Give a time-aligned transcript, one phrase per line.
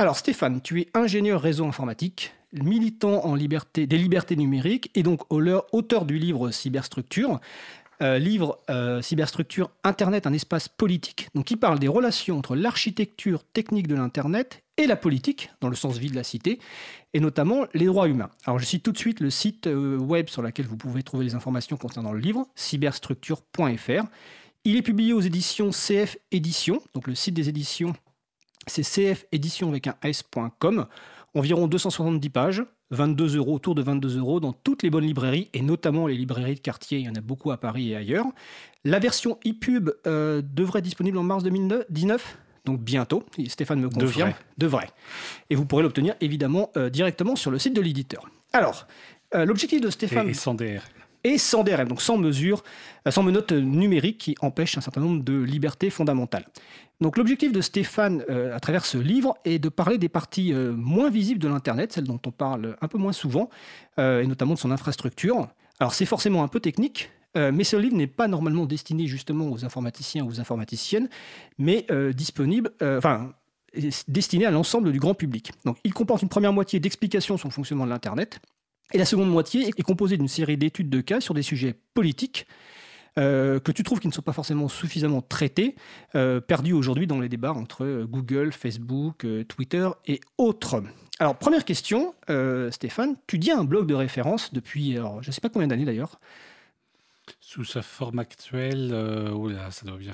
[0.00, 5.22] Alors Stéphane, tu es ingénieur réseau informatique, militant en liberté, des libertés numériques et donc
[5.28, 7.40] auteur du livre Cyberstructure.
[8.00, 13.42] Euh, livre euh, Cyberstructure Internet, un espace politique, donc qui parle des relations entre l'architecture
[13.42, 16.60] technique de l'Internet et la politique, dans le sens vie de la cité,
[17.12, 18.30] et notamment les droits humains.
[18.44, 21.24] Alors je cite tout de suite le site euh, web sur lequel vous pouvez trouver
[21.24, 24.04] les informations concernant le livre, cyberstructure.fr.
[24.62, 27.94] Il est publié aux éditions CF Éditions, donc le site des éditions,
[28.68, 30.86] c'est CF Éditions avec un S.com,
[31.34, 35.62] environ 270 pages, 22 euros, autour de 22 euros dans toutes les bonnes librairies et
[35.62, 36.98] notamment les librairies de quartier.
[36.98, 38.26] Il y en a beaucoup à Paris et ailleurs.
[38.84, 44.34] La version e-pub euh, devrait être disponible en mars 2019 donc bientôt, Stéphane me confirme,
[44.58, 44.90] devrait.
[45.48, 48.28] Et vous pourrez l'obtenir évidemment euh, directement sur le site de l'éditeur.
[48.52, 48.86] Alors,
[49.34, 50.28] euh, l'objectif de Stéphane...
[50.28, 50.82] Et, sans DRM.
[51.28, 52.62] Et sans DRM, donc sans mesure,
[53.10, 56.46] sans menottes numériques qui empêchent un certain nombre de libertés fondamentales.
[57.02, 60.72] Donc l'objectif de Stéphane euh, à travers ce livre est de parler des parties euh,
[60.72, 63.50] moins visibles de l'Internet, celles dont on parle un peu moins souvent,
[63.98, 65.48] euh, et notamment de son infrastructure.
[65.80, 69.64] Alors c'est forcément un peu technique, mais ce livre n'est pas normalement destiné justement aux
[69.64, 71.08] informaticiens ou aux informaticiennes,
[71.56, 73.32] mais disponible, enfin
[74.08, 75.52] destiné à l'ensemble du grand public.
[75.64, 78.40] Donc il comporte une première moitié d'explications sur le fonctionnement de l'Internet,
[78.92, 82.46] et la seconde moitié est composée d'une série d'études de cas sur des sujets politiques,
[83.18, 85.74] euh, que tu trouves qui ne sont pas forcément suffisamment traités,
[86.14, 90.82] euh, perdus aujourd'hui dans les débats entre euh, Google, Facebook, Twitter et autres.
[91.18, 92.14] Alors, première question,
[92.70, 96.20] Stéphane, tu dis un blog de référence depuis, je ne sais pas combien d'années d'ailleurs.
[97.40, 98.90] Sous sa forme actuelle,
[99.70, 100.12] ça doit bien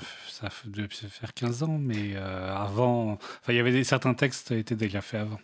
[0.89, 5.39] faire 15 ans, mais avant, il y avait certains textes étaient déjà faits avant.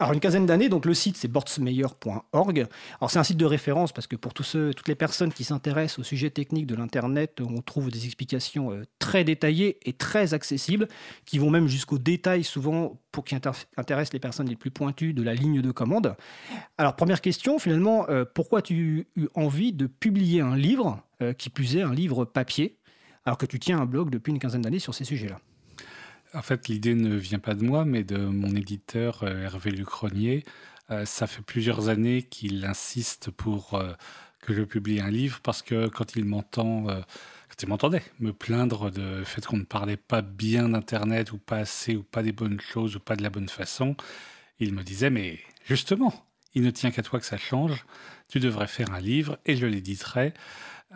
[0.00, 2.66] Alors une quinzaine d'années, donc le site c'est bordsmeyer.org.
[3.00, 5.42] Alors c'est un site de référence parce que pour tous ceux, toutes les personnes qui
[5.42, 10.34] s'intéressent au sujet technique de l'internet, on trouve des explications euh, très détaillées et très
[10.34, 10.86] accessibles,
[11.24, 15.22] qui vont même jusqu'au détail souvent pour qui intéressent les personnes les plus pointues de
[15.24, 16.14] la ligne de commande.
[16.76, 21.48] Alors première question, finalement, euh, pourquoi as-tu eu envie de publier un livre, euh, qui
[21.48, 22.78] est un livre papier,
[23.24, 25.40] alors que tu tiens un blog depuis une quinzaine d'années sur ces sujets-là?
[26.34, 30.44] En fait, l'idée ne vient pas de moi, mais de mon éditeur euh, Hervé Lucronier.
[30.90, 33.92] Euh, ça fait plusieurs années qu'il insiste pour euh,
[34.40, 37.02] que je publie un livre parce que quand il m'entendait
[38.20, 42.22] me plaindre de fait qu'on ne parlait pas bien d'Internet ou pas assez ou pas
[42.22, 43.96] des bonnes choses ou pas de la bonne façon,
[44.60, 47.84] il me disait mais justement, il ne tient qu'à toi que ça change.
[48.28, 50.32] Tu devrais faire un livre et je l'éditerai.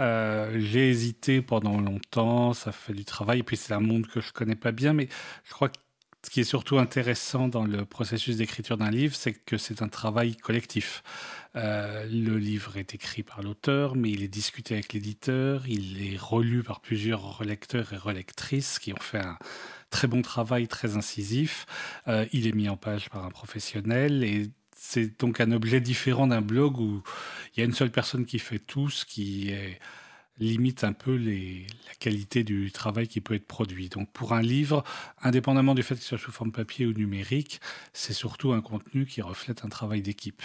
[0.01, 4.21] Euh, j'ai hésité pendant longtemps, ça fait du travail, et puis c'est un monde que
[4.21, 5.09] je connais pas bien, mais
[5.45, 5.79] je crois que
[6.25, 9.89] ce qui est surtout intéressant dans le processus d'écriture d'un livre, c'est que c'est un
[9.89, 11.03] travail collectif.
[11.57, 16.17] Euh, le livre est écrit par l'auteur, mais il est discuté avec l'éditeur, il est
[16.17, 19.37] relu par plusieurs relecteurs et relectrices qui ont fait un
[19.91, 21.67] très bon travail, très incisif.
[22.07, 26.27] Euh, il est mis en page par un professionnel et c'est donc un objet différent
[26.27, 27.03] d'un blog où
[27.55, 29.53] il y a une seule personne qui fait tout, ce qui
[30.39, 33.89] limite un peu la qualité du travail qui peut être produit.
[33.89, 34.85] Donc pour un livre,
[35.23, 37.61] indépendamment du fait qu'il soit sous forme papier ou numérique,
[37.93, 40.43] c'est surtout un contenu qui reflète un travail d'équipe.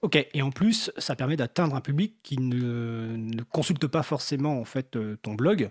[0.00, 4.60] Ok, et en plus, ça permet d'atteindre un public qui ne, ne, consulte pas forcément
[4.60, 5.70] en fait euh, ton blog.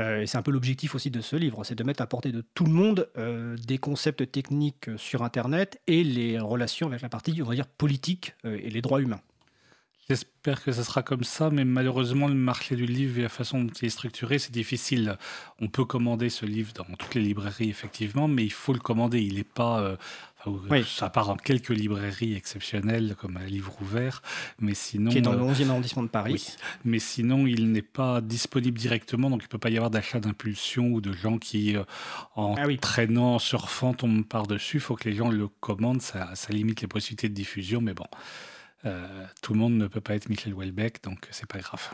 [0.00, 2.44] Euh, c'est un peu l'objectif aussi de ce livre, c'est de mettre à portée de
[2.54, 7.40] tout le monde euh, des concepts techniques sur Internet et les relations avec la partie,
[7.78, 9.20] politique euh, et les droits humains.
[10.08, 13.62] J'espère que ce sera comme ça, mais malheureusement, le marché du livre et la façon
[13.62, 15.16] dont il est structuré, c'est difficile.
[15.60, 19.20] On peut commander ce livre dans toutes les librairies, effectivement, mais il faut le commander.
[19.20, 19.96] Il n'est pas,
[20.46, 20.84] oui.
[21.00, 24.22] À part en quelques librairies exceptionnelles comme un livre ouvert,
[24.60, 25.10] mais sinon.
[25.10, 26.56] Qui est dans le 11e euh, arrondissement de Paris.
[26.84, 30.20] Mais sinon, il n'est pas disponible directement, donc il ne peut pas y avoir d'achat
[30.20, 31.84] d'impulsion ou de gens qui, euh,
[32.34, 34.78] en ah traînant, en surfant, tombent par-dessus.
[34.78, 37.94] Il faut que les gens le commandent, ça, ça, limite les possibilités de diffusion, mais
[37.94, 38.06] bon.
[38.86, 41.90] Euh, tout le monde ne peut pas être Michel Houellebecq, donc c'est pas grave.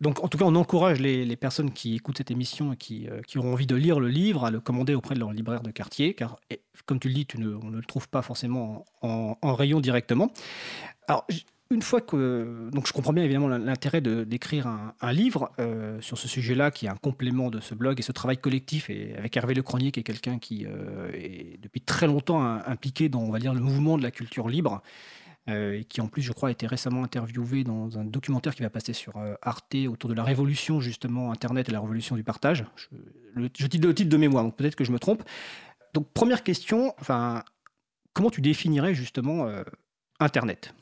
[0.00, 3.20] Donc, en tout cas, on encourage les, personnes qui écoutent cette émission et qui, euh,
[3.26, 5.70] qui, auront envie de lire le livre à le commander auprès de leur libraire de
[5.70, 6.38] quartier, car,
[6.86, 10.30] comme tu le dis, on ne le trouve pas forcément en, rayon directement.
[11.08, 11.26] Alors,
[11.70, 12.70] une fois que.
[12.72, 16.90] Donc, je comprends bien évidemment l'intérêt d'écrire un, livre euh, sur ce sujet-là, qui est
[16.90, 20.04] un complément de ce blog et ce travail collectif, et avec Hervé Lecronier, qui est
[20.04, 24.04] quelqu'un qui euh, est depuis très longtemps impliqué dans, on va dire, le mouvement de
[24.04, 24.80] la culture libre.
[25.48, 28.68] Euh, qui en plus, je crois, a été récemment interviewé dans un documentaire qui va
[28.68, 32.66] passer sur euh, Arte autour de la révolution, justement, Internet et la révolution du partage.
[32.76, 32.86] Je,
[33.34, 35.22] le, je le titre de mémoire, donc peut-être que je me trompe.
[35.94, 37.44] Donc, première question, enfin,
[38.12, 39.62] comment tu définirais justement euh,
[40.20, 40.74] Internet?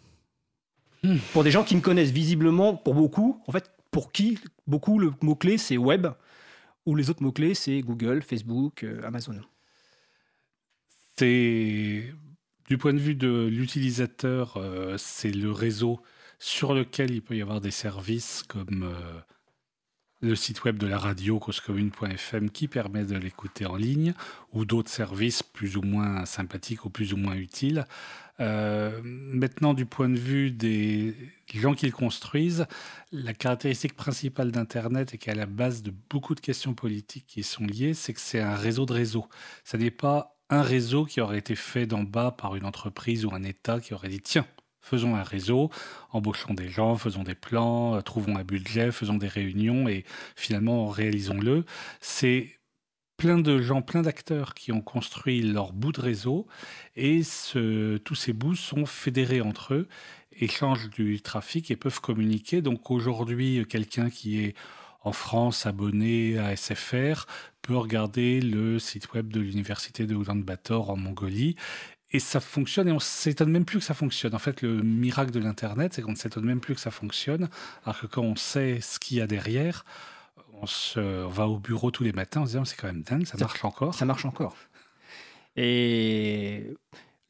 [1.05, 1.19] Hmm.
[1.33, 5.13] Pour des gens qui me connaissent visiblement, pour beaucoup, en fait, pour qui, beaucoup, le
[5.23, 6.09] mot-clé, c'est web,
[6.87, 9.41] ou les autres mots-clés, c'est Google, Facebook, Amazon?
[11.17, 12.13] C'est
[12.69, 16.01] du point de vue de l'utilisateur, euh, c'est le réseau
[16.39, 19.21] sur lequel il peut y avoir des services comme euh,
[20.21, 24.15] le site web de la radio causecommune.fm qui permet de l'écouter en ligne
[24.53, 27.87] ou d'autres services plus ou moins sympathiques ou plus ou moins utiles.
[28.41, 31.15] Euh, maintenant, du point de vue des
[31.55, 32.67] gens qui le construisent,
[33.13, 37.27] la caractéristique principale d'Internet et qui est à la base de beaucoup de questions politiques
[37.27, 39.29] qui sont liées, c'est que c'est un réseau de réseaux.
[39.65, 43.35] Ça n'est pas un réseau qui aurait été fait d'en bas par une entreprise ou
[43.35, 44.47] un État qui aurait dit tiens,
[44.81, 45.71] faisons un réseau,
[46.13, 50.05] embauchons des gens, faisons des plans, euh, trouvons un budget, faisons des réunions et
[50.37, 51.65] finalement réalisons-le.
[52.01, 52.57] C'est
[53.17, 56.47] plein de gens, plein d'acteurs qui ont construit leur bout de réseau
[56.95, 57.23] et
[58.05, 59.89] tous ces bouts sont fédérés entre eux,
[60.33, 62.63] échangent du trafic et peuvent communiquer.
[62.63, 64.55] Donc aujourd'hui, quelqu'un qui est
[65.03, 67.27] en France abonné à SFR
[67.67, 71.57] peut regarder le site web de l'université de Ulaanbaatar en Mongolie
[72.13, 74.35] et ça fonctionne et on s'étonne même plus que ça fonctionne.
[74.35, 77.49] En fait, le miracle de l'Internet, c'est qu'on ne s'étonne même plus que ça fonctionne,
[77.85, 79.85] alors que quand on sait ce qu'il y a derrière,
[80.63, 83.27] on, se, va au bureau tous les matins en se disant c'est quand même dingue,
[83.27, 83.95] ça marche encore.
[83.95, 84.57] Ça marche encore.
[85.57, 86.75] Et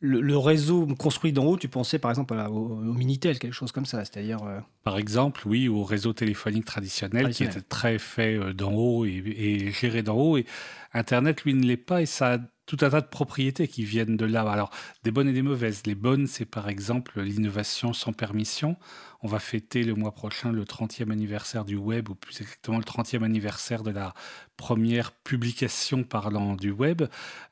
[0.00, 4.04] le, réseau construit d'en haut, tu pensais par exemple au, Minitel, quelque chose comme ça,
[4.04, 4.42] c'est-à-dire...
[4.44, 9.04] Euh, par exemple, oui, au réseau téléphonique traditionnel, qui était très fait euh, d'en haut
[9.04, 10.36] et, géré d'en haut.
[10.36, 10.46] Et
[10.92, 14.16] Internet, lui, ne l'est pas et ça a tout un tas de propriétés qui viennent
[14.16, 14.42] de là.
[14.42, 14.70] Alors,
[15.04, 15.82] des bonnes et des mauvaises.
[15.86, 18.76] Les bonnes, c'est par exemple l'innovation sans permission.
[19.22, 22.84] On va fêter le mois prochain le 30e anniversaire du web, ou plus exactement le
[22.84, 24.14] 30e anniversaire de la
[24.56, 27.02] première publication parlant du web.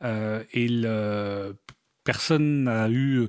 [0.02, 1.56] Euh, et le,
[2.04, 3.26] personne n'a eu.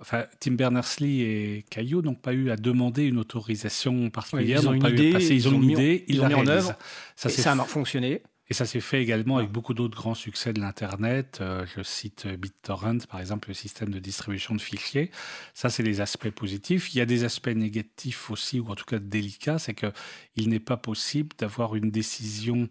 [0.00, 4.74] Enfin, Tim Berners-Lee et Caillot n'ont pas eu à demander une autorisation particulière, ils ont
[4.74, 6.74] une idée, ils, ont une idée, ils l'ont mis en œuvre,
[7.16, 8.22] ça, ça a fonctionné.
[8.50, 11.38] Et ça s'est fait également avec beaucoup d'autres grands succès de l'Internet.
[11.40, 15.10] Euh, je cite BitTorrent, par exemple, le système de distribution de fichiers.
[15.54, 16.94] Ça, c'est les aspects positifs.
[16.94, 20.60] Il y a des aspects négatifs aussi, ou en tout cas délicats, c'est qu'il n'est
[20.60, 22.68] pas possible d'avoir une décision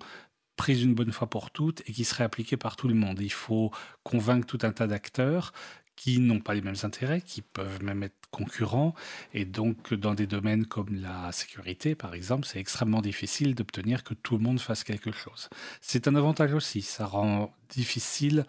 [0.56, 3.20] prise une bonne fois pour toutes et qui serait appliquée par tout le monde.
[3.22, 3.72] Il faut
[4.04, 5.54] convaincre tout un tas d'acteurs
[5.96, 8.96] qui n'ont pas les mêmes intérêts, qui peuvent même être concurrents.
[9.34, 14.14] Et donc, dans des domaines comme la sécurité, par exemple, c'est extrêmement difficile d'obtenir que
[14.14, 15.50] tout le monde fasse quelque chose.
[15.82, 16.82] C'est un avantage aussi.
[16.82, 18.46] Ça rend difficile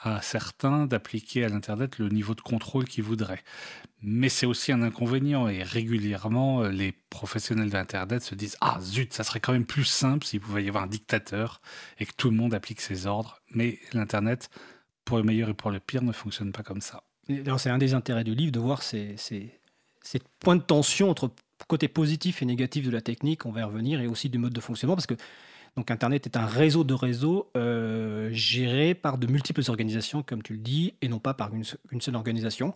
[0.00, 3.42] à certains d'appliquer à l'Internet le niveau de contrôle qu'ils voudraient.
[4.00, 9.12] Mais c'est aussi un inconvénient et régulièrement, euh, les professionnels d'Internet se disent Ah zut,
[9.12, 11.60] ça serait quand même plus simple s'il pouvait y avoir un dictateur
[11.98, 13.42] et que tout le monde applique ses ordres.
[13.50, 14.50] Mais l'Internet,
[15.04, 17.02] pour le meilleur et pour le pire, ne fonctionne pas comme ça.
[17.58, 19.50] C'est un des intérêts du livre de voir ces, ces,
[20.02, 21.30] ces points de tension entre
[21.66, 24.52] côté positif et négatif de la technique, on va y revenir, et aussi du mode
[24.52, 25.16] de fonctionnement, parce que
[25.76, 30.54] donc Internet est un réseau de réseaux euh, géré par de multiples organisations, comme tu
[30.54, 31.64] le dis, et non pas par une,
[32.00, 32.74] seule organisation.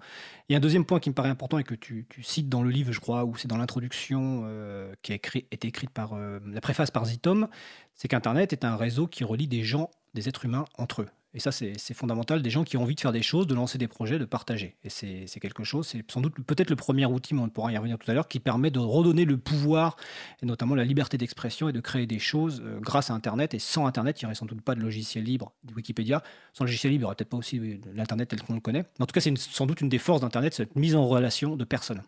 [0.48, 2.92] Et un deuxième point qui me paraît important et que tu, cites dans le livre,
[2.92, 6.90] je crois, ou c'est dans l'introduction euh, qui a été écrite par euh, la préface
[6.90, 7.48] par Zitom,
[7.94, 11.08] c'est qu'Internet est un réseau qui relie des gens, des êtres humains entre eux.
[11.34, 13.79] Et ça, c'est fondamental, des gens qui ont envie de faire des choses, de lancer
[13.79, 14.76] des projets, de partager.
[14.84, 17.76] Et c'est quelque chose, c'est sans doute peut-être le premier outil, mais on pourra y
[17.76, 19.96] revenir tout à l'heure, qui permet de redonner le pouvoir,
[20.43, 23.55] et notamment la liberté d'expression, et de créer des choses euh, grâce à Internet.
[23.55, 26.23] Et sans Internet, il n'y aurait sans doute pas de logiciel libre, de Wikipédia.
[26.52, 28.85] Sans logiciel libre, il n'y aurait peut-être pas aussi euh, l'Internet tel qu'on le connaît.
[29.00, 31.64] en tout cas, c'est sans doute une des forces d'Internet, cette mise en relation de
[31.64, 32.02] personnes.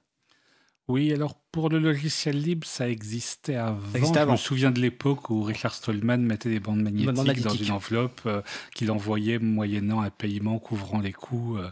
[0.87, 3.81] Oui, alors pour le logiciel libre, ça existait avant.
[3.95, 8.21] Je me souviens de l'époque où Richard Stallman mettait des bandes magnétiques dans une enveloppe
[8.27, 8.43] euh,
[8.75, 11.57] qu'il envoyait moyennant un paiement couvrant les coûts.
[11.57, 11.71] Euh,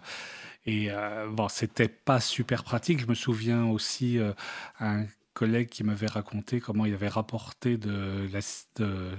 [0.65, 3.01] et euh, bon, c'était pas super pratique.
[3.01, 4.19] Je me souviens aussi
[4.81, 5.05] un
[5.35, 8.41] collègue qui m'avait raconté comment il avait rapporté de, la,
[8.77, 9.11] de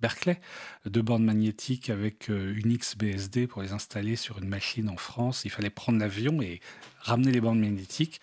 [0.00, 0.40] Berkeley
[0.86, 5.44] deux bandes magnétiques avec une XBSD pour les installer sur une machine en France.
[5.44, 6.60] Il fallait prendre l'avion et
[7.00, 8.20] ramener les bandes magnétiques.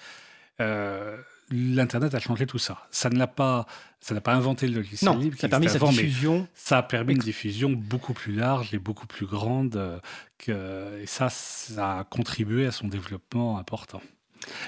[0.59, 1.17] Euh,
[1.51, 2.87] L'Internet a changé tout ça.
[2.91, 3.65] Ça ne l'a pas,
[4.01, 5.35] ça n'a pas inventé le logiciel libre.
[5.39, 6.47] Ça a permis cette diffusion.
[6.53, 9.75] Ça a permis une diffusion beaucoup plus large et beaucoup plus grande.
[9.75, 9.99] Euh,
[10.37, 14.01] que, et ça, ça a contribué à son développement important.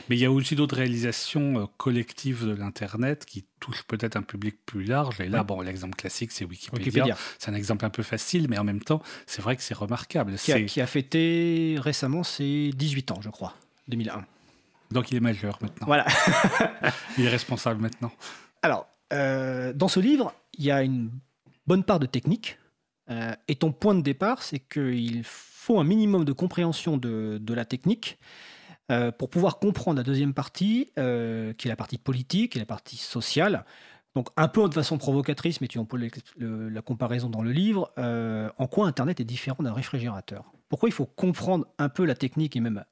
[0.09, 4.21] Mais il y a aussi d'autres réalisations euh, collectives de l'Internet qui touchent peut-être un
[4.23, 5.21] public plus large.
[5.21, 7.15] Et là, bon, l'exemple classique, c'est Wikipédia.
[7.37, 10.35] C'est un exemple un peu facile, mais en même temps, c'est vrai que c'est remarquable.
[10.35, 13.53] Qui a, qui a fêté récemment ses 18 ans, je crois,
[13.87, 14.25] 2001.
[14.91, 15.87] Donc il est majeur maintenant.
[15.87, 16.05] Voilà.
[17.17, 18.11] il est responsable maintenant.
[18.61, 21.11] Alors, euh, dans ce livre, il y a une
[21.67, 22.57] bonne part de technique.
[23.09, 27.53] Euh, et ton point de départ, c'est qu'il faut un minimum de compréhension de, de
[27.53, 28.19] la technique
[28.91, 32.97] euh, pour pouvoir comprendre la deuxième partie, qui est la partie politique et la partie
[32.97, 33.65] sociale.
[34.13, 36.01] Donc un peu de façon provocatrice, mais tu emploies
[36.37, 40.51] la comparaison dans le livre, en quoi Internet est différent d'un réfrigérateur?
[40.67, 42.83] Pourquoi il faut comprendre un peu la technique, et même,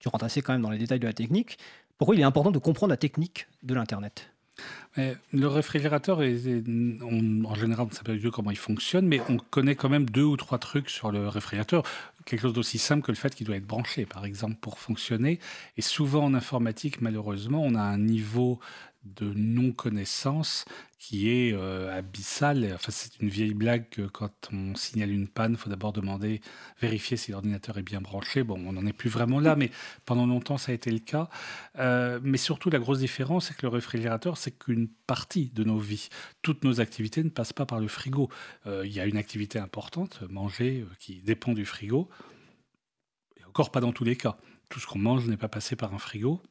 [0.00, 1.58] tu rentres assez quand même dans les détails de la technique,
[1.98, 4.30] pourquoi il est important de comprendre la technique de l'Internet?
[4.96, 9.38] Le réfrigérateur, en général, on ne sait pas du tout comment il fonctionne, mais on
[9.38, 11.82] connaît quand même deux ou trois trucs sur le réfrigérateur.
[12.26, 15.38] Quelque chose d'aussi simple que le fait qu'il doit être branché, par exemple, pour fonctionner.
[15.78, 18.60] Et souvent en informatique, malheureusement, on a un niveau
[19.04, 20.66] de non-connaissance
[20.98, 22.72] qui est euh, abyssal.
[22.74, 26.42] Enfin, c'est une vieille blague que quand on signale une panne, il faut d'abord demander,
[26.80, 28.42] vérifier si l'ordinateur est bien branché.
[28.42, 29.70] Bon, on n'en est plus vraiment là, mais
[30.04, 31.30] pendant longtemps, ça a été le cas.
[31.78, 35.78] Euh, mais surtout, la grosse différence, c'est que le réfrigérateur, c'est qu'une partie de nos
[35.78, 36.10] vies.
[36.42, 38.28] Toutes nos activités ne passent pas par le frigo.
[38.66, 42.10] Euh, il y a une activité importante, manger, qui dépend du frigo.
[43.38, 44.36] Et encore pas dans tous les cas.
[44.68, 46.42] Tout ce qu'on mange n'est pas passé par un frigo.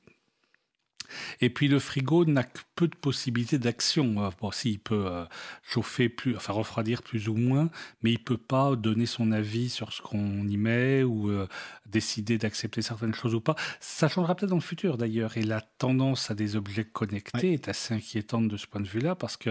[1.41, 4.23] Et puis le frigo n'a que peu de possibilités d'action.
[4.23, 5.25] Euh, bon, si, il peut euh,
[5.63, 7.69] chauffer plus, enfin refroidir plus ou moins,
[8.01, 11.47] mais il peut pas donner son avis sur ce qu'on y met ou euh,
[11.85, 13.55] décider d'accepter certaines choses ou pas.
[13.79, 15.37] Ça changera peut-être dans le futur d'ailleurs.
[15.37, 19.15] Et la tendance à des objets connectés est assez inquiétante de ce point de vue-là
[19.15, 19.49] parce que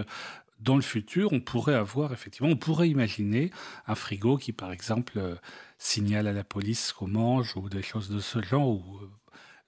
[0.59, 3.49] dans le futur, on pourrait avoir effectivement, on pourrait imaginer
[3.87, 5.37] un frigo qui, par exemple,
[5.77, 8.99] signale à la police qu'on mange ou des choses de ce genre, ou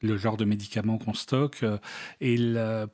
[0.01, 1.63] le genre de médicaments qu'on stocke.
[1.63, 1.77] Euh,
[2.19, 2.37] et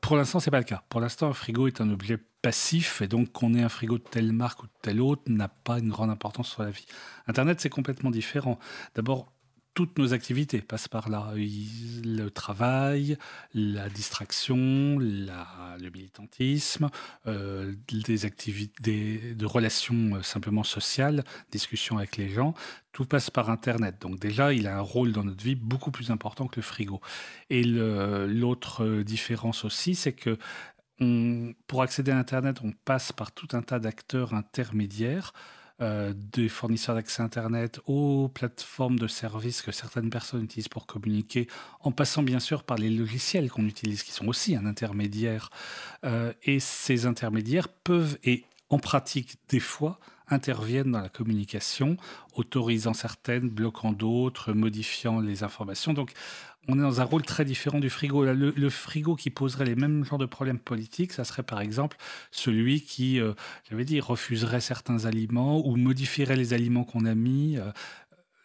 [0.01, 0.83] pour l'instant, c'est pas le cas.
[0.89, 4.03] Pour l'instant, un frigo est un objet passif et donc qu'on ait un frigo de
[4.03, 6.85] telle marque ou de telle autre n'a pas une grande importance sur la vie.
[7.27, 8.59] Internet, c'est complètement différent.
[8.95, 9.33] D'abord,
[9.77, 11.31] toutes nos activités passent par là.
[11.35, 13.15] Le travail,
[13.53, 16.89] la distraction, le militantisme,
[17.27, 22.55] euh, des activités de relations euh, simplement sociales, discussions avec les gens,
[22.91, 24.01] tout passe par Internet.
[24.01, 26.99] Donc déjà, il a un rôle dans notre vie beaucoup plus important que le frigo.
[27.51, 30.39] Et l'autre différence aussi, c'est que
[31.67, 35.33] pour accéder à Internet, on passe par tout un tas d'acteurs intermédiaires.
[35.79, 41.47] Euh, des fournisseurs d'accès Internet aux plateformes de services que certaines personnes utilisent pour communiquer,
[41.81, 45.51] en passant bien sûr par les logiciels qu'on utilise, qui sont aussi un intermédiaire.
[46.03, 51.95] Euh, et ces intermédiaires peuvent, et en pratique des fois, interviennent dans la communication,
[52.33, 55.93] autorisant certaines, bloquant d'autres, modifiant les informations.
[55.93, 56.11] Donc
[56.67, 58.23] on est dans un rôle très différent du frigo.
[58.25, 61.97] le, frigo qui poserait les mêmes genres de problèmes politiques, ça serait par exemple
[62.31, 63.33] celui qui, euh,
[63.69, 67.57] j'avais dit, refuserait certains aliments ou modifierait les aliments qu'on a mis.
[67.57, 67.71] Euh,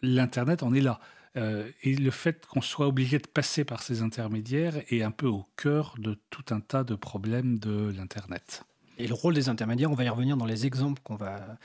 [0.01, 0.99] L'Internet en est là.
[1.35, 5.27] Euh, et le fait qu'on soit obligé de passer par ces intermédiaires est un peu
[5.27, 8.63] au cœur de tout un tas de problèmes de l'Internet.
[8.99, 11.57] Et le rôle des intermédiaires, on va y revenir dans les exemples qu'on va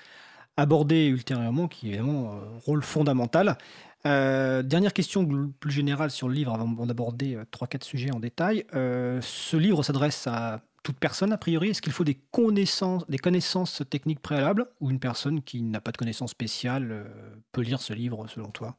[0.57, 3.59] aborder ultérieurement, qui est évidemment un rôle fondamental.
[4.07, 5.29] Euh, dernière question
[5.59, 8.65] plus générale sur le livre avant d'aborder euh, trois 4 sujets en détail.
[8.75, 11.71] Euh, ce livre s'adresse à toute personne a priori.
[11.71, 16.31] Est-ce qu'il faut des connaissances techniques préalables ou une personne qui n'a pas de connaissances
[16.31, 17.05] spéciales
[17.53, 18.77] peut lire ce livre selon toi?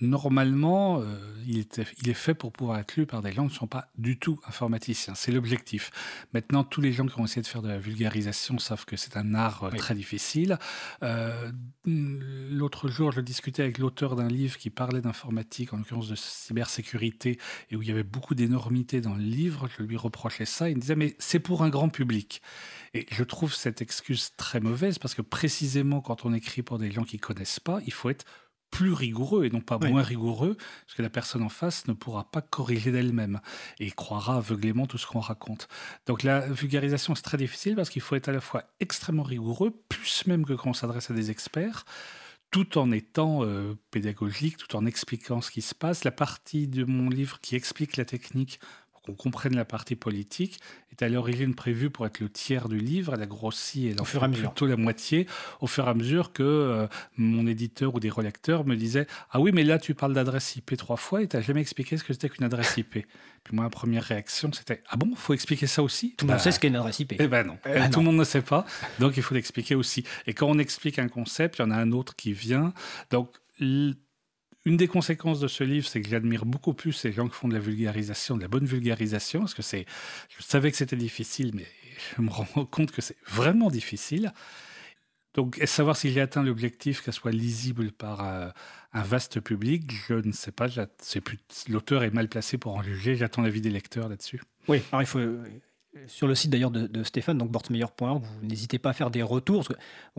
[0.00, 1.04] Normalement, euh,
[1.46, 4.18] il, est, fait pour pouvoir être lu par des gens qui ne sont pas du
[4.18, 5.14] tout informaticiens.
[5.14, 5.90] C'est l'objectif.
[6.32, 9.16] Maintenant, tous les gens qui ont essayé de faire de la vulgarisation savent que c'est
[9.16, 10.58] un art euh, très difficile.
[11.02, 11.50] Euh,
[11.84, 17.38] l'autre jour, je discutais avec l'auteur d'un livre qui parlait d'informatique, en l'occurrence de cybersécurité,
[17.70, 19.68] et où il y avait beaucoup d'énormités dans le livre.
[19.76, 20.68] Je lui reprochais ça.
[20.68, 22.42] Il me disait, mais c'est pour un grand public.
[22.94, 26.90] Et je trouve cette excuse très mauvaise parce que précisément quand on écrit pour des
[26.90, 28.26] gens qui connaissent pas, il faut être
[28.72, 32.24] plus rigoureux et non pas moins rigoureux, parce que la personne en face ne pourra
[32.24, 33.40] pas corriger d'elle-même
[33.78, 35.68] et croira aveuglément tout ce qu'on raconte.
[36.06, 39.70] Donc la vulgarisation, c'est très difficile parce qu'il faut être à la fois extrêmement rigoureux,
[39.88, 41.84] plus même que quand on s'adresse à des experts,
[42.50, 46.04] tout en étant euh, pédagogique, tout en expliquant ce qui se passe.
[46.04, 48.58] La partie de mon livre qui explique la technique
[49.04, 50.60] qu'on comprenne la partie politique,
[50.92, 53.14] est à l'origine prévue pour être le tiers du livre.
[53.14, 55.26] Elle a grossi, elle en fait plutôt la moitié,
[55.60, 59.40] au fur et à mesure que euh, mon éditeur ou des relecteurs me disaient Ah
[59.40, 62.04] oui, mais là, tu parles d'adresse IP trois fois et tu n'as jamais expliqué ce
[62.04, 62.92] que c'était qu'une adresse IP.
[63.44, 66.14] Puis moi, ma première réaction, c'était Ah bon, il faut expliquer ça aussi?
[66.16, 67.14] Tout le monde bah, sait ce qu'est une adresse IP.
[67.18, 68.66] Eh ben non, euh, tout le monde ne sait pas,
[68.98, 70.04] donc il faut l'expliquer aussi.
[70.26, 72.72] Et quand on explique un concept, il y en a un autre qui vient.
[73.10, 73.30] Donc,
[74.64, 77.48] une des conséquences de ce livre, c'est que j'admire beaucoup plus ces gens qui font
[77.48, 79.86] de la vulgarisation, de la bonne vulgarisation, parce que c'est,
[80.36, 81.66] je savais que c'était difficile, mais
[82.16, 84.32] je me rends compte que c'est vraiment difficile.
[85.34, 88.50] Donc, savoir si j'ai atteint l'objectif qu'elle soit lisible par euh,
[88.92, 90.66] un vaste public, je ne sais pas.
[91.68, 93.16] L'auteur est mal placé pour en juger.
[93.16, 94.42] J'attends l'avis des lecteurs là-dessus.
[94.68, 95.20] Oui, alors il faut
[96.06, 99.64] sur le site d'ailleurs de, Stéphane, donc bortmeyer.org, vous n'hésitez pas à faire des retours.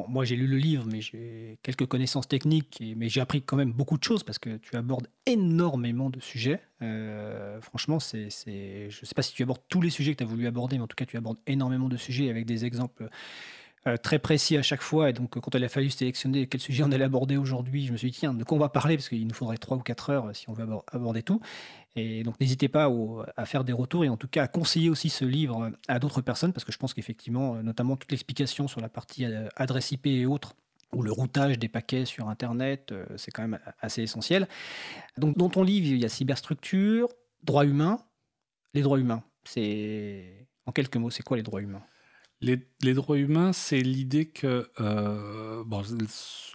[0.07, 3.71] moi, j'ai lu le livre, mais j'ai quelques connaissances techniques, mais j'ai appris quand même
[3.71, 6.61] beaucoup de choses parce que tu abordes énormément de sujets.
[6.81, 10.23] Euh, franchement, c'est, je ne sais pas si tu abordes tous les sujets que tu
[10.23, 13.09] as voulu aborder, mais en tout cas, tu abordes énormément de sujets avec des exemples
[13.87, 15.09] euh, très précis à chaque fois.
[15.09, 17.97] Et donc, quand il a fallu sélectionner quel sujet on allait aborder aujourd'hui, je me
[17.97, 18.95] suis dit, tiens, de quoi on va parler?
[18.95, 21.41] Parce qu'il nous faudrait 3 ou 4 heures si on veut aborder tout.
[21.95, 22.89] Et donc, n'hésitez pas
[23.37, 26.21] à faire des retours et en tout cas à conseiller aussi ce livre à d'autres
[26.21, 30.07] personnes, parce que je pense qu'effectivement, notamment toute l'explication sur la partie euh, adresse IP
[30.07, 30.55] et autres,
[30.93, 34.47] ou le routage des paquets sur Internet, euh, c'est quand même assez essentiel.
[35.17, 37.09] Donc, dans ton livre, il y a cyberstructure,
[37.43, 37.99] droits humains.
[38.73, 40.47] Les droits humains, c'est.
[40.65, 41.83] En quelques mots, c'est quoi les droits humains?
[42.43, 45.63] Les, droits humains, c'est l'idée que euh,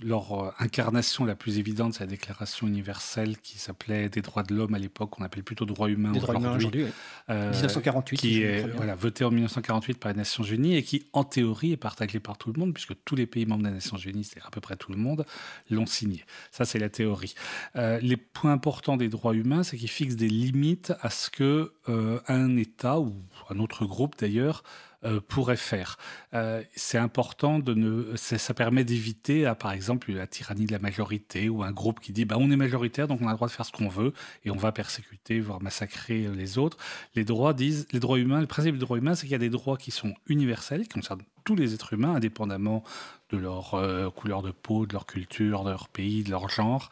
[0.02, 4.54] leur euh, incarnation la plus évidente, c'est la Déclaration universelle qui s'appelait des droits de
[4.54, 6.87] l'homme à l'époque, on appelle plutôt droits humains aujourd'hui.
[7.28, 8.16] 1948.
[8.16, 11.73] Euh, qui est voilà, voté en 1948 par les Nations Unies et qui, en théorie,
[11.73, 14.40] est partagé par tout le monde, puisque tous les pays membres des Nations Unies, c'est
[14.42, 15.25] à peu près tout le monde,
[15.71, 16.25] l'ont signé.
[16.50, 17.35] Ça, c'est la théorie.
[17.75, 22.57] les points importants des droits humains, c'est qu'ils fixent des limites à ce que un
[22.57, 23.14] État ou
[23.50, 24.62] un autre groupe d'ailleurs
[25.05, 25.97] euh, pourrait faire.
[26.35, 31.49] Euh, c'est important de ne, ça permet d'éviter, par exemple, la tyrannie de la majorité
[31.49, 33.52] ou un groupe qui dit bah, on est majoritaire donc on a le droit de
[33.52, 34.12] faire ce qu'on veut
[34.45, 36.78] et on va persécuter, voire massacrer euh, les autres.
[37.14, 39.38] Les droits disent, les droits humains, le principe des droits humains, c'est qu'il y a
[39.38, 42.83] des droits qui sont universels, qui concernent tous les êtres humains, indépendamment
[43.31, 43.81] de leur
[44.17, 46.90] couleur de peau, de leur culture, de leur pays, de leur genre,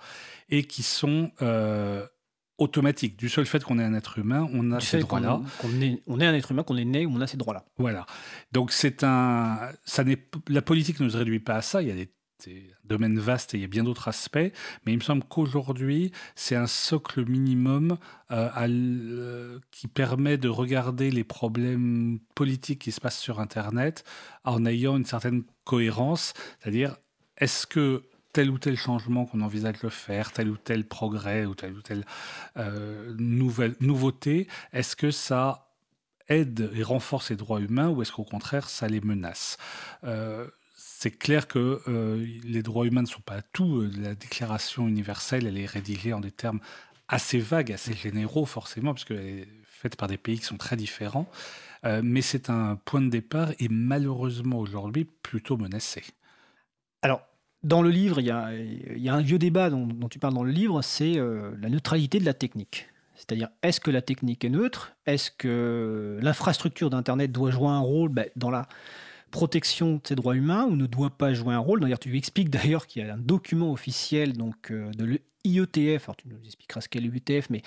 [0.49, 1.31] et qui sont
[2.59, 3.17] automatique.
[3.17, 5.41] Du seul fait qu'on est un être humain, on a ces droits-là.
[5.63, 7.65] On, est, on, est, un être humain, qu'on est né, on a ces droits-là.
[7.79, 8.07] Voilà.
[8.53, 11.83] Donc c'est un, ça n'est, la politique ne se réduit pas à ça.
[11.83, 12.11] Il y a des,
[12.85, 14.53] domaines vastes et il y a bien d'autres aspects.
[14.85, 17.97] Mais il me semble qu'aujourd'hui, c'est un socle minimum
[18.31, 24.05] euh, euh, qui permet de regarder les problèmes politiques qui se passent sur Internet
[24.45, 26.35] en ayant une certaine cohérence.
[26.61, 26.97] C'est-à-dire,
[27.39, 28.03] est-ce que
[28.37, 31.81] tel ou tel changement qu'on envisage de faire, tel ou tel progrès ou telle ou
[31.81, 32.05] telle
[32.59, 35.73] euh, nouvelle, nouveauté, est-ce que ça
[36.29, 39.57] aide et renforce les droits humains ou est-ce qu'au contraire ça les menace?
[40.05, 43.89] Euh, c'est clair que euh, les droits humains ne sont pas tout.
[43.97, 46.61] La déclaration universelle, elle est rédigée en des termes
[47.09, 50.77] assez vagues, assez généraux forcément, parce qu'elle est faite par des pays qui sont très
[50.77, 51.27] différents.
[52.03, 56.03] mais c'est un point de départ et malheureusement aujourd'hui plutôt menacé.
[57.01, 57.23] Alors,
[57.67, 60.83] dans le livre, il y a, un vieux débat dont, tu parles dans le livre,
[60.83, 62.89] c'est euh, la neutralité de la technique.
[63.17, 64.93] C'est-à-dire, est-ce que la technique est neutre?
[65.05, 68.69] Est-ce que l'infrastructure d'Internet doit jouer un rôle ben, dans la
[69.33, 71.81] protection de ses droits humains ou ne doit pas jouer un rôle?
[71.81, 76.17] D'ailleurs, tu expliques d'ailleurs qu'il y a un document officiel donc, euh, de l'IETF, alors
[76.17, 77.63] tu nous expliqueras ce qu'est l'IETF, mais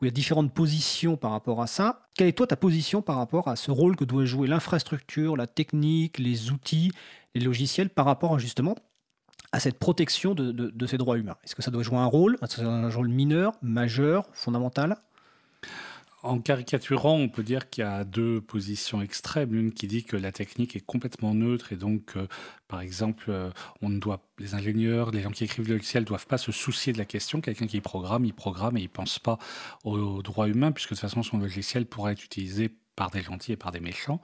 [0.00, 2.06] où il y a différentes positions par rapport à ça.
[2.14, 5.46] Quelle est toi ta position par rapport à ce rôle que doit jouer l'infrastructure, la
[5.46, 6.92] technique, les outils,
[7.34, 8.76] les logiciels par rapport justement
[9.52, 12.90] à cette protection de, ces droits humains Est-ce que ça doit jouer un rôle, un
[12.90, 14.98] rôle mineur, majeur, fondamental?
[16.24, 19.54] En caricaturant, on peut dire qu'il y a deux positions extrêmes.
[19.54, 22.26] Une qui dit que la technique est complètement neutre et donc, euh,
[22.66, 23.50] par exemple, euh,
[23.82, 26.50] on ne doit, les ingénieurs, les gens qui écrivent le logiciel ne doivent pas se
[26.50, 27.40] soucier de la question.
[27.40, 29.38] Quelqu'un qui programme, il programme et il ne pense pas
[29.84, 33.52] aux droits humains puisque de toute façon, son logiciel pourrait être utilisé par des gentils
[33.52, 34.20] et par des méchants.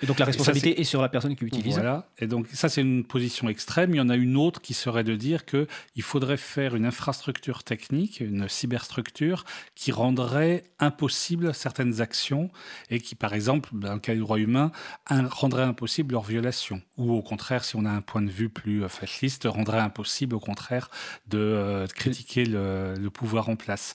[0.00, 0.84] Et donc la responsabilité est...
[0.84, 1.74] sur la personne qui utilise.
[1.74, 2.08] Voilà.
[2.18, 3.90] Et donc ça, c'est une position extrême.
[3.90, 7.64] Il y en a une autre qui serait de dire qu'il faudrait faire une infrastructure
[7.64, 12.50] technique, une cyberstructure, qui rendrait impossible certaines actions
[12.90, 14.70] et qui, par exemple, dans le cas du droit humain,
[15.10, 16.80] rendrait impossible leur violation.
[16.96, 20.36] Ou au contraire, si on a un point de vue plus euh, fasciste, rendrait impossible,
[20.36, 20.88] au contraire,
[21.26, 23.94] de, euh, critiquer le, pouvoir en place.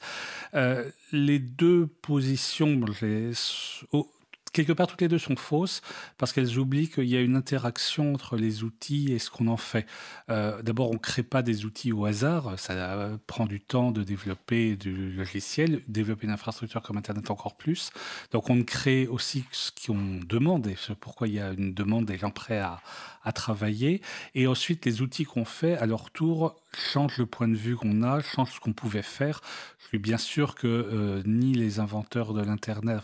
[0.54, 3.34] Euh, les deux positions, les,
[4.52, 5.82] quelque part, toutes les deux sont fausses
[6.18, 9.58] parce qu'elles oublient qu'il y a une interaction entre les outils et ce qu'on en
[9.58, 9.86] fait.
[10.30, 12.58] Euh, d'abord, on ne crée pas des outils au hasard.
[12.60, 17.92] Ça prend du temps de développer du logiciel, développer une infrastructure comme Internet encore plus.
[18.32, 22.06] Donc, on crée aussi ce qu'on demande et ce pourquoi il y a une demande
[22.06, 22.82] des gens prêts à,
[23.36, 24.02] travailler.
[24.34, 28.02] Et ensuite, les outils qu'on fait, à leur tour, changent le point de vue qu'on
[28.02, 29.42] a, changent ce qu'on pouvait faire.
[29.78, 33.04] Je suis bien sûr que euh, ni les inventeurs de l'Internet,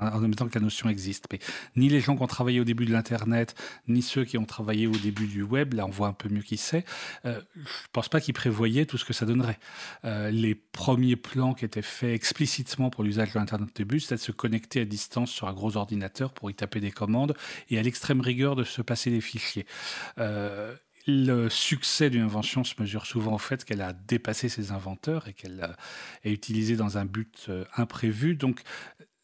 [0.00, 1.26] en même temps que la notion existe.
[1.32, 1.38] Mais
[1.76, 3.54] ni les gens qui ont travaillé au début de l'Internet,
[3.88, 6.42] ni ceux qui ont travaillé au début du web, là on voit un peu mieux
[6.42, 6.84] qui c'est,
[7.24, 9.58] euh, je ne pense pas qu'ils prévoyaient tout ce que ça donnerait.
[10.04, 14.16] Euh, les premiers plans qui étaient faits explicitement pour l'usage de l'Internet au début, c'était
[14.16, 17.34] de se connecter à distance sur un gros ordinateur pour y taper des commandes
[17.70, 19.66] et à l'extrême rigueur de se passer des fichiers.
[20.18, 20.74] Euh,
[21.06, 25.34] le succès d'une invention se mesure souvent au fait qu'elle a dépassé ses inventeurs et
[25.34, 25.76] qu'elle
[26.24, 28.36] est utilisée dans un but imprévu.
[28.36, 28.62] Donc,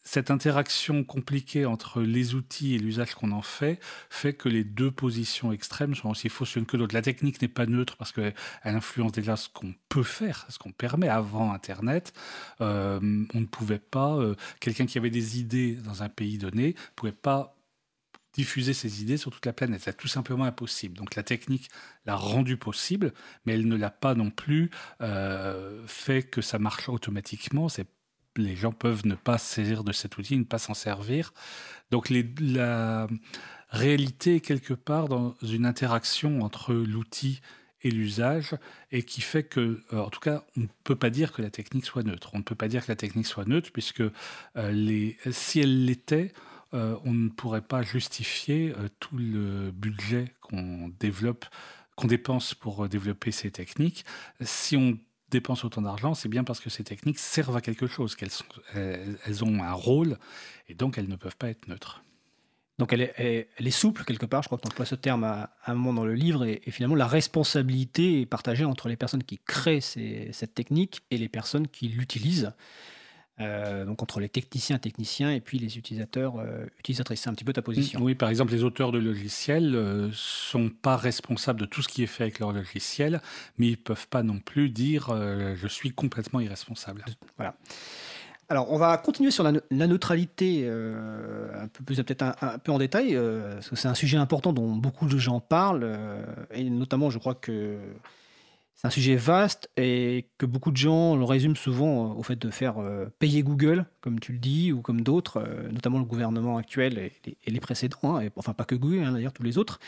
[0.03, 4.91] cette interaction compliquée entre les outils et l'usage qu'on en fait fait que les deux
[4.91, 6.95] positions extrêmes sont aussi fausses l'une que l'autre.
[6.95, 8.33] La technique n'est pas neutre parce qu'elle
[8.63, 11.07] influence déjà ce qu'on peut faire, ce qu'on permet.
[11.07, 12.13] Avant Internet,
[12.61, 12.99] euh,
[13.33, 16.95] on ne pouvait pas, euh, quelqu'un qui avait des idées dans un pays donné, ne
[16.95, 17.55] pouvait pas
[18.33, 19.81] diffuser ses idées sur toute la planète.
[19.83, 20.97] C'est tout simplement impossible.
[20.97, 21.69] Donc la technique
[22.05, 23.13] l'a rendu possible,
[23.45, 27.69] mais elle ne l'a pas non plus euh, fait que ça marche automatiquement.
[27.69, 27.87] C'est
[28.37, 31.33] les gens peuvent ne pas saisir de cet outil, ne pas s'en servir.
[31.91, 33.07] Donc la
[33.69, 37.41] réalité est quelque part dans une interaction entre l'outil
[37.83, 38.55] et l'usage,
[38.91, 41.49] et qui fait que, euh, en tout cas, on ne peut pas dire que la
[41.49, 42.29] technique soit neutre.
[42.33, 44.03] On ne peut pas dire que la technique soit neutre, puisque
[44.55, 46.31] euh, si elle l'était,
[46.73, 50.91] euh, on ne pourrait pas justifier tout le budget qu'on
[51.95, 54.05] qu'on dépense pour développer ces techniques.
[54.41, 54.97] Si on
[55.31, 58.31] dépensent autant d'argent, c'est bien parce que ces techniques servent à quelque chose, qu'elles
[58.73, 60.17] elles ont un rôle,
[60.67, 62.03] et donc elles ne peuvent pas être neutres.
[62.81, 65.93] Donc elle est, souple quelque part, je crois qu'on emploie ce terme à, un moment
[65.93, 70.55] dans le livre, et, finalement la responsabilité est partagée entre les personnes qui créent cette
[70.55, 72.53] technique et les personnes qui l'utilisent.
[73.39, 77.21] Euh, donc entre les techniciens techniciens et puis les utilisateurs euh, utilisatrices.
[77.21, 77.99] C'est un petit peu ta position.
[78.01, 81.87] Oui, par exemple, les auteurs de logiciels ne euh, sont pas responsables de tout ce
[81.87, 83.21] qui est fait avec leur logiciel,
[83.57, 85.09] mais ils peuvent pas non plus dire
[85.55, 87.03] je suis complètement irresponsable.
[87.37, 87.55] Voilà.
[88.49, 93.15] Alors, on va continuer sur la, neutralité un peu plus peut-être un, peu en détail,
[93.53, 95.97] parce que c'est un sujet important dont beaucoup de gens parlent,
[96.53, 97.77] et notamment, je crois que
[98.81, 102.35] c'est un sujet vaste et que beaucoup de gens le résument souvent euh, au fait
[102.35, 106.05] de faire euh, payer Google, comme tu le dis, ou comme d'autres, euh, notamment le
[106.05, 109.79] gouvernement actuel et, les précédents, hein, enfin pas que Google, hein, d'ailleurs tous les autres.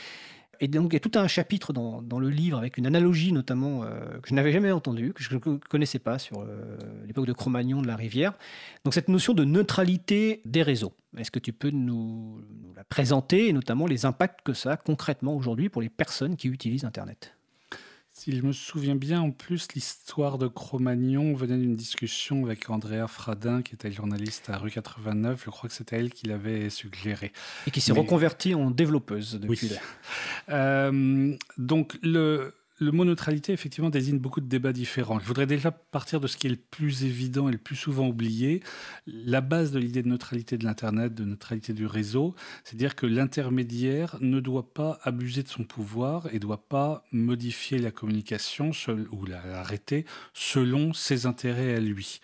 [0.59, 3.81] Et donc il y a tout un chapitre dans, le livre avec une analogie notamment
[4.21, 6.45] que je n'avais jamais entendue, que je ne connaissais pas sur
[7.05, 8.33] l'époque de Cro-Magnon de la Rivière.
[8.85, 10.93] Donc cette notion de neutralité des réseaux.
[11.17, 14.77] Est-ce que tu peux nous, nous la présenter et notamment les impacts que ça a
[14.77, 17.35] concrètement aujourd'hui pour les personnes qui utilisent Internet?
[18.23, 23.07] Si je me souviens bien, en plus, l'histoire de Cro-Magnon venait d'une discussion avec Andrea
[23.09, 25.43] Fradin, qui était journaliste à rue 89.
[25.43, 27.33] Je crois que c'était elle qui l'avait suggéré.
[27.67, 29.67] Et qui s'est reconvertie en développeuse depuis.
[29.71, 29.77] Oui.
[30.47, 32.53] Euh, donc, le,
[32.83, 35.19] le mot neutralité, effectivement, désigne beaucoup de débats différents.
[35.19, 38.07] Je voudrais déjà partir de ce qui est le plus évident et le plus souvent
[38.07, 38.61] oublié.
[39.07, 43.05] La base de l'idée de neutralité de l'Internet, de neutralité du réseau, c'est dire que
[43.05, 48.71] l'intermédiaire ne doit pas abuser de son pouvoir et ne doit pas modifier la communication
[49.11, 52.19] ou l'arrêter selon ses intérêts à lui.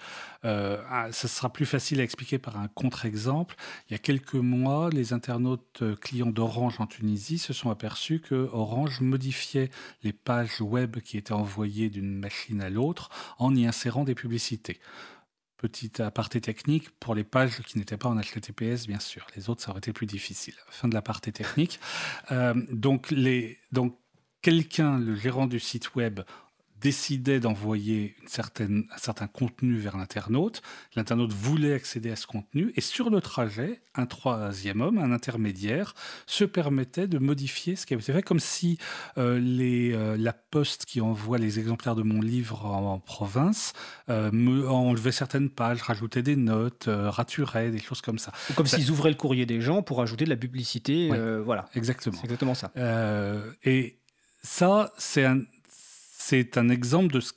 [0.46, 3.56] Euh, ah, ça sera plus facile à expliquer par un contre-exemple.
[3.90, 8.20] Il y a quelques mois, les internautes euh, clients d'Orange en Tunisie se sont aperçus
[8.22, 9.70] que Orange modifiait
[10.04, 14.80] les pages web qui étaient envoyées d'une machine à l'autre en y insérant des publicités.
[15.58, 19.28] Petit aparté technique pour les pages qui n'étaient pas en HTTPS, bien sûr.
[19.36, 20.54] Les autres, ça aurait été plus difficile.
[20.70, 21.82] Fin de l'aparté technique.
[22.32, 23.14] Euh, donc,
[24.42, 26.22] quelqu'un, le gérant du site web,
[26.82, 30.62] décidait d'envoyer un certain contenu vers l'internaute.
[30.96, 35.94] L'internaute voulait accéder à ce contenu et sur le trajet, un troisième homme, un intermédiaire,
[36.26, 38.78] se permettait de modifier ce qui avait été fait, comme si
[39.18, 43.74] euh, les, euh, la poste qui envoie les exemplaires de mon livre en, province
[44.10, 48.32] euh, me enlevait certaines pages, rajoutait des notes, raturait, des choses comme ça.
[48.56, 51.10] comme s'ils ouvraient le courrier des gens pour ajouter de la publicité.
[51.44, 51.66] voilà.
[51.76, 52.16] Exactement.
[52.18, 52.72] C'est exactement ça.
[53.64, 54.00] et
[54.44, 55.42] ça, c'est un
[56.30, 57.34] c'est un exemple de ce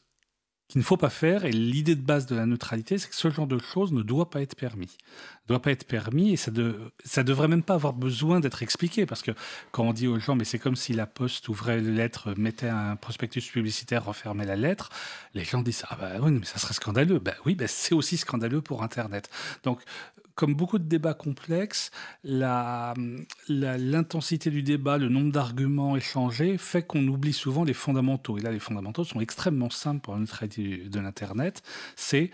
[0.69, 1.47] qu'il ne faut pas faire.
[1.47, 4.29] Et l'idée de base de la neutralité, c'est que ce genre de choses ne doit
[4.29, 4.99] pas être permis.
[5.45, 9.07] Ne doit pas être permis et ça ne devrait même pas avoir besoin d'être expliqué.
[9.07, 9.31] Parce que
[9.71, 12.69] quand on dit aux gens, mais c'est comme si la poste ouvrait une lettre, mettait
[12.69, 14.91] un prospectus publicitaire, refermait la lettre,
[15.33, 17.19] les gens disent, ah bah oui, mais ça serait scandaleux.
[17.19, 19.31] Ben oui, ben c'est aussi scandaleux pour Internet.
[19.63, 19.81] Donc,
[20.35, 21.90] comme beaucoup de débats complexes,
[23.49, 28.38] l'intensité du débat, le nombre d'arguments échangés fait qu'on oublie souvent les fondamentaux.
[28.38, 31.62] Et là, les fondamentaux sont extrêmement simples pour une traité de l'Internet.
[31.97, 32.31] C'est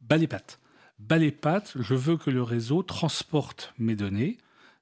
[0.00, 0.60] bas les pattes.
[0.98, 4.38] Bas les pattes, je veux que le réseau transporte mes données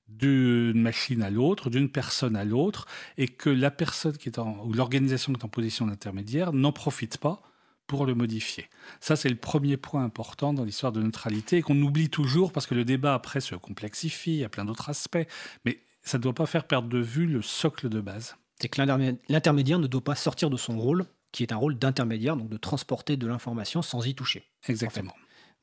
[0.08, 2.86] d'une machine à l'autre, d'une personne à l'autre,
[3.18, 6.72] et que la personne qui est en, ou l'organisation qui est en position d'intermédiaire n'en
[6.72, 7.42] profite pas
[7.86, 8.68] pour le modifier.
[9.00, 12.74] Ça, c'est le premier point important dans l'histoire de neutralité qu'on oublie toujours parce que
[12.74, 15.26] le débat après se complexifie, il y a plein d'autres aspects,
[15.64, 18.36] mais ça ne doit pas faire perdre de vue le socle de base.
[18.60, 18.80] C'est que
[19.28, 22.56] l'intermédiaire ne doit pas sortir de son rôle, qui est un rôle d'intermédiaire, donc de
[22.56, 24.44] transporter de l'information sans y toucher.
[24.68, 25.14] Exactement.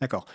[0.04, 0.26] D'accord.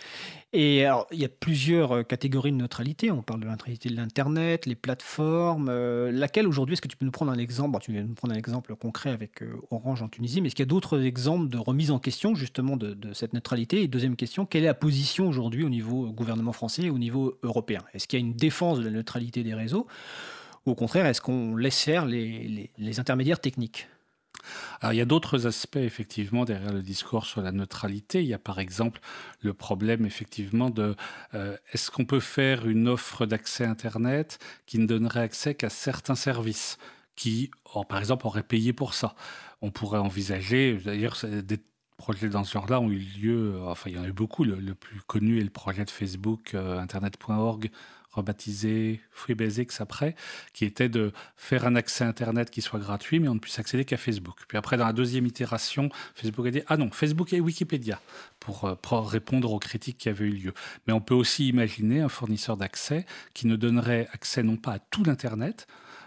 [0.55, 3.11] Et alors, il y a plusieurs euh, catégories de neutralité.
[3.11, 5.69] On parle de la neutralité de l'Internet, les plateformes.
[5.69, 7.79] Euh, laquelle aujourd'hui, est-ce que tu peux nous prendre un exemple?
[7.83, 10.55] Tu viens de nous prendre un exemple concret avec euh, Orange en Tunisie, mais est-ce
[10.55, 13.83] qu'il y a d'autres exemples de remise en question justement de, cette neutralité?
[13.83, 17.39] Et deuxième question, quelle est la position aujourd'hui au niveau gouvernement français et au niveau
[17.43, 17.83] européen?
[17.93, 19.87] Est-ce qu'il y a une défense de la neutralité des réseaux?
[20.65, 23.87] Ou au contraire, est-ce qu'on laisse faire les intermédiaires techniques?
[24.81, 28.23] Alors, il y a d'autres aspects, effectivement, derrière le discours sur la neutralité.
[28.23, 29.01] Il y a, par exemple,
[29.41, 30.97] le problème, effectivement, de
[31.35, 36.15] euh, est-ce qu'on peut faire une offre d'accès Internet qui ne donnerait accès qu'à certains
[36.15, 36.79] services
[37.17, 37.51] qui,
[37.89, 39.15] par exemple, auraient payé pour ça?
[39.63, 41.59] On pourrait envisager, d'ailleurs, des
[41.97, 44.45] projets dans ce genre-là ont eu lieu, enfin, il y en a eu beaucoup.
[44.45, 47.71] Le, le plus connu est le projet de Facebook, euh, internet.org,
[48.19, 50.15] rebaptisé FreeBasics après,
[50.53, 53.85] qui était de faire un accès Internet qui soit gratuit, mais on ne puisse accéder
[53.85, 54.37] qu'à Facebook.
[54.49, 58.01] Puis après, dans la deuxième itération, Facebook a dit Ah non, Facebook et Wikipédia
[58.41, 60.55] pour, euh, pour répondre aux critiques qui avaient eu lieu.
[60.87, 64.79] Mais on peut aussi imaginer un fournisseur d'accès qui ne donnerait accès non pas à
[64.79, 65.67] tout l'Internet,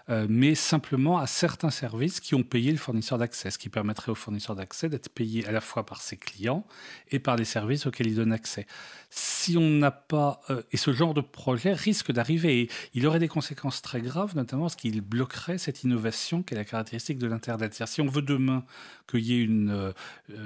[0.10, 4.12] euh, mais simplement à certains services qui ont payé le fournisseur d'accès, ce qui permettrait
[4.12, 6.66] au fournisseur d'accès d'être payé à la fois par ses clients
[7.10, 8.68] et par les services auxquels il donne accès.
[9.10, 10.42] Si on n'a pas...
[10.50, 14.64] euh, et ce genre de projet risque d'arriver, il aurait des conséquences très graves, notamment
[14.64, 17.82] parce qu'il bloquerait cette innovation qui est la caractéristique de l'Internet.
[17.86, 18.66] Si on veut demain
[19.08, 19.94] qu'il y ait une euh,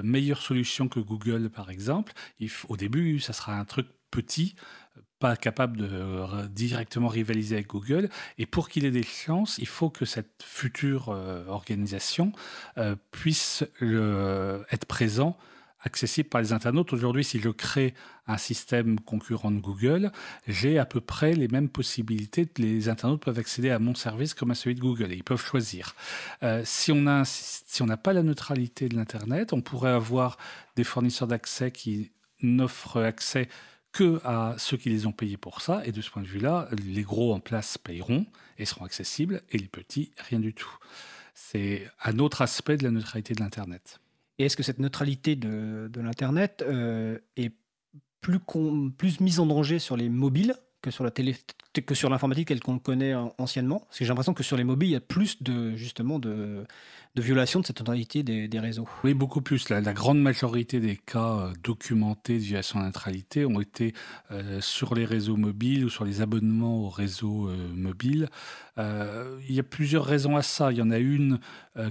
[0.03, 2.13] meilleure solution que Google, par exemple,
[2.67, 4.55] au début, ça sera un truc petit,
[5.19, 8.09] pas capable de euh, directement rivaliser avec Google.
[8.37, 12.33] Et pour qu'il ait des chances, il faut que cette future euh, organisation
[12.77, 15.37] euh, puisse être présent
[15.81, 16.93] accessible par les internautes.
[16.93, 17.93] Aujourd'hui, si je crée
[18.27, 20.11] un système concurrent de Google,
[20.47, 22.49] j'ai à peu près les mêmes possibilités.
[22.57, 25.45] Les internautes peuvent accéder à mon service comme à celui de Google et ils peuvent
[25.45, 25.95] choisir.
[26.63, 30.37] Si on si n'a pas la neutralité de l'Internet, on pourrait avoir
[30.75, 33.47] des fournisseurs d'accès qui n'offrent accès
[33.95, 35.81] que à ceux qui les ont payés pour ça.
[35.85, 38.25] Et de ce point de vue-là, les gros en place payeront
[38.57, 40.69] et seront accessibles, et les petits, rien du tout.
[41.33, 44.01] C'est un autre aspect de la neutralité de l'Internet.
[44.37, 47.53] Et est-ce que cette neutralité de, l'Internet euh, est
[48.19, 50.55] plus mise en danger sur les mobiles
[50.85, 51.35] que sur la télé,
[51.73, 54.55] que sur l'informatique telle qu'on le connaît euh, anciennement Parce que j'ai l'impression que sur
[54.55, 56.63] les mobiles, il y a plus de justement de,
[57.15, 58.87] de violation de cette neutralité des, réseaux.
[59.03, 59.69] Oui, beaucoup plus.
[59.69, 63.93] La, grande majorité des cas euh, documentés de violation de neutralité ont été
[64.29, 68.29] euh, sur les réseaux mobiles ou sur les abonnements aux réseaux mobiles.
[68.77, 70.71] Il y a plusieurs raisons à ça.
[70.71, 71.39] Il y en a une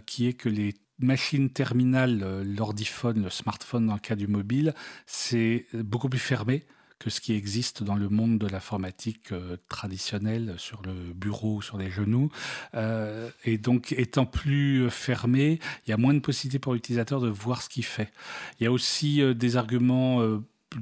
[0.07, 4.75] qui est que les machines terminales, euh, l'ordiphone, le smartphone dans le cas du mobile,
[5.07, 6.65] c'est beaucoup plus fermé
[6.99, 11.63] que ce qui existe dans le monde de l'informatique euh, traditionnelle sur le bureau ou
[11.63, 12.31] sur les genoux.
[12.75, 17.21] Euh, et donc, étant plus euh, fermé, il y a moins de possibilités pour l'utilisateur
[17.21, 18.13] de voir ce qu'il fait.
[18.59, 20.21] Il y a aussi euh, des arguments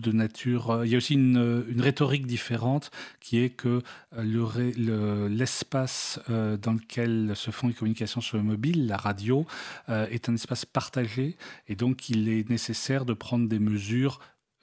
[0.02, 0.82] de nature.
[0.84, 3.82] il y a aussi une, une rhétorique différente qui est que
[4.16, 9.46] l'espace dans lequel se font les communications sur le mobile, la radio,
[9.88, 11.36] est un espace partagé
[11.68, 14.20] et donc il est nécessaire de prendre des mesures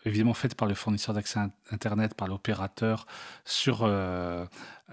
[0.09, 1.39] évidemment faites par le fournisseur d'accès
[1.71, 3.05] Internet, par l'opérateur,
[3.45, 4.45] sur euh,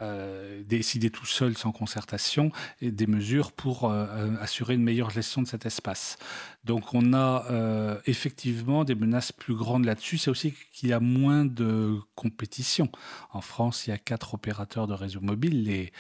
[0.03, 5.11] euh, décider tout seul sans concertation, et des mesures pour euh, euh, assurer une meilleure
[5.11, 6.17] gestion de cet espace.
[6.65, 10.19] Donc on a euh, effectivement des menaces plus grandes là-dessus.
[10.19, 12.91] C'est aussi qu'il y a moins de compétition.
[13.33, 15.63] En France, il y a quatre opérateurs de réseau mobile.
[15.63, 15.93] Les,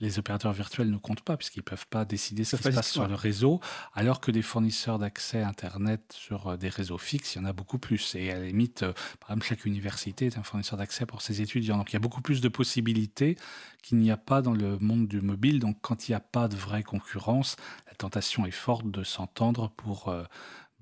[0.00, 2.74] les opérateurs virtuels ne comptent pas puisqu'ils ne peuvent pas décider ce qui se pas
[2.74, 3.60] passe sur le réseau,
[3.94, 7.78] alors que des fournisseurs d'accès Internet sur des réseaux fixes, il y en a beaucoup
[7.78, 8.14] plus.
[8.14, 8.80] Et à la limite,
[9.20, 11.76] par exemple, chaque université est un fournisseur d'accès pour ses étudiants.
[11.76, 13.36] Donc il y a beaucoup plus de possibilités
[13.82, 15.60] qu'il n'y a pas dans le monde du mobile.
[15.60, 19.70] Donc quand il n'y a pas de vraie concurrence, la tentation est forte de s'entendre
[19.76, 20.24] pour euh,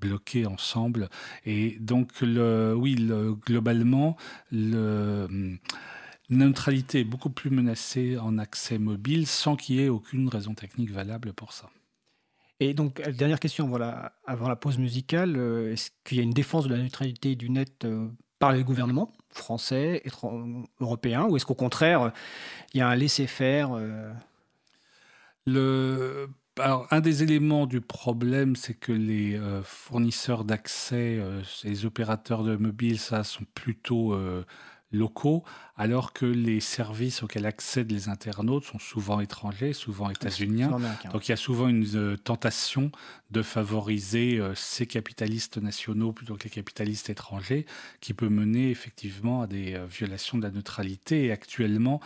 [0.00, 1.08] bloquer ensemble.
[1.44, 4.16] Et donc, le, oui, le- globalement,
[4.50, 5.58] le, hum,
[6.30, 10.54] la neutralité est beaucoup plus menacée en accès mobile sans qu'il y ait aucune raison
[10.54, 11.70] technique valable pour ça.
[12.60, 16.22] Et donc, euh, dernière question voilà, avant la pause musicale, euh, est-ce qu'il y a
[16.22, 18.08] une défense de la neutralité du net euh,
[18.42, 20.02] par les gouvernements français,
[20.80, 22.10] européens, ou est-ce qu'au contraire,
[22.74, 23.70] il y a un laisser-faire
[25.46, 26.26] euh,
[26.90, 32.56] un des éléments du problème, c'est que les euh, fournisseurs d'accès, euh, les opérateurs de
[32.56, 34.44] mobile, ça, sont plutôt euh,
[34.92, 35.42] locaux,
[35.76, 40.68] alors que les services auxquels accèdent les internautes sont souvent étrangers, souvent états-uniens.
[40.68, 42.92] sud-américains Donc il y a souvent une euh, tentation
[43.30, 47.64] de favoriser euh, ces capitalistes nationaux plutôt que les capitalistes étrangers,
[48.00, 51.24] qui peut mener effectivement à des euh, violations de la neutralité.
[51.24, 52.00] Et actuellement,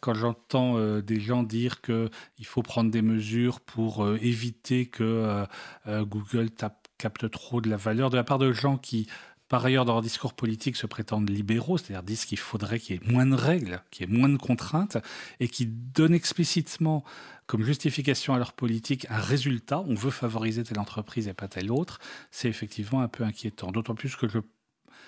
[0.00, 2.10] quand j'entends des gens dire qu'il
[2.44, 5.44] faut prendre des mesures pour éviter que
[5.86, 9.08] Google tape- capte trop de la valeur, de la part de gens qui
[9.52, 12.98] par ailleurs, dans leur discours politique, se prétendent libéraux, c'est-à-dire disent qu'il faudrait qu'il y
[12.98, 14.96] ait moins de règles, qu'il y ait moins de contraintes,
[15.40, 17.04] et qui donnent explicitement
[17.46, 21.70] comme justification à leur politique un résultat, on veut favoriser telle entreprise et pas telle
[21.70, 21.98] autre,
[22.30, 23.70] c'est effectivement un peu inquiétant.
[23.72, 24.26] D'autant plus que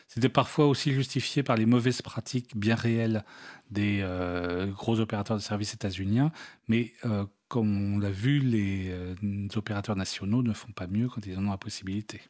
[0.09, 3.25] c'était parfois aussi justifié par les mauvaises pratiques bien réelles
[3.71, 6.33] des euh, gros opérateurs de services états-uniens,
[6.69, 11.25] mais euh, comme on l'a vu, les, euh, opérateurs nationaux ne font pas mieux quand
[11.25, 12.21] ils en ont la possibilité.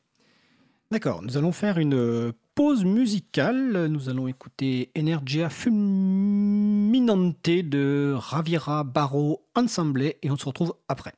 [0.90, 3.86] D'accord, nous allons faire une pause musicale.
[3.86, 11.14] Nous allons écouter Energia Fulminante de Ravira Barro Ensemble et on se retrouve après.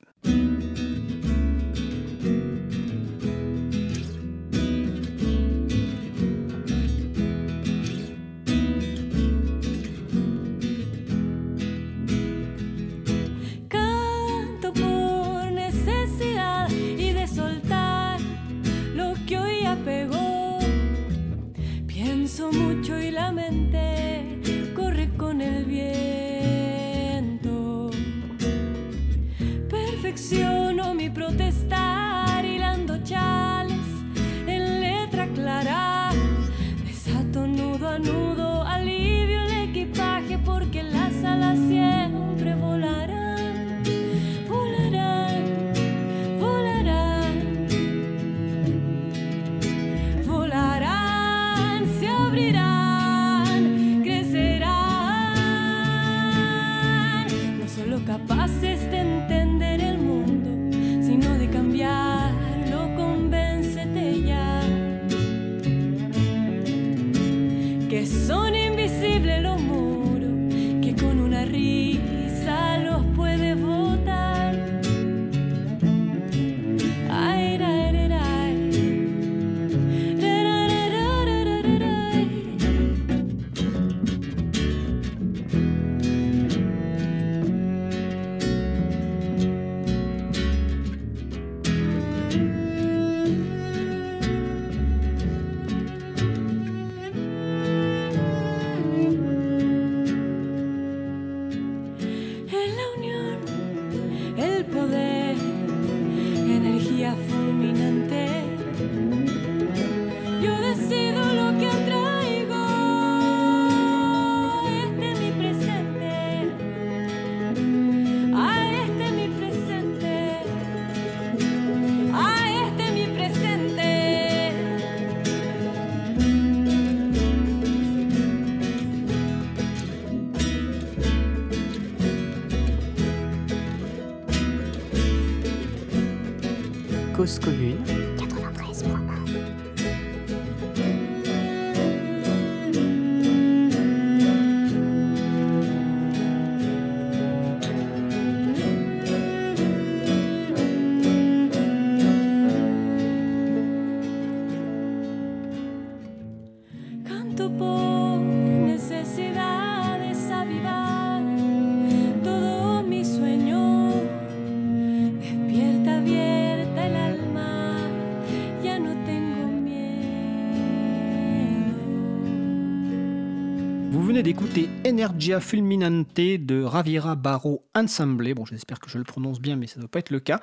[174.36, 178.32] D'écouter Energia Fulminante de Ravira Barro Ensemble.
[178.34, 180.40] Bon, j'espère que je le prononce bien, mais ça ne doit pas être le cas.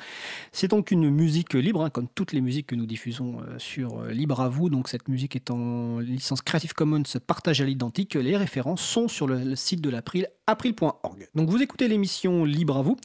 [0.51, 4.01] C'est donc une musique libre, hein, comme toutes les musiques que nous diffusons euh, sur
[4.01, 4.69] euh, Libre à vous.
[4.69, 8.15] Donc cette musique est en licence Creative Commons partage à l'identique.
[8.15, 11.29] Les références sont sur le, site de l'April, april.org.
[11.35, 12.97] Donc vous écoutez l'émission Libre à vous,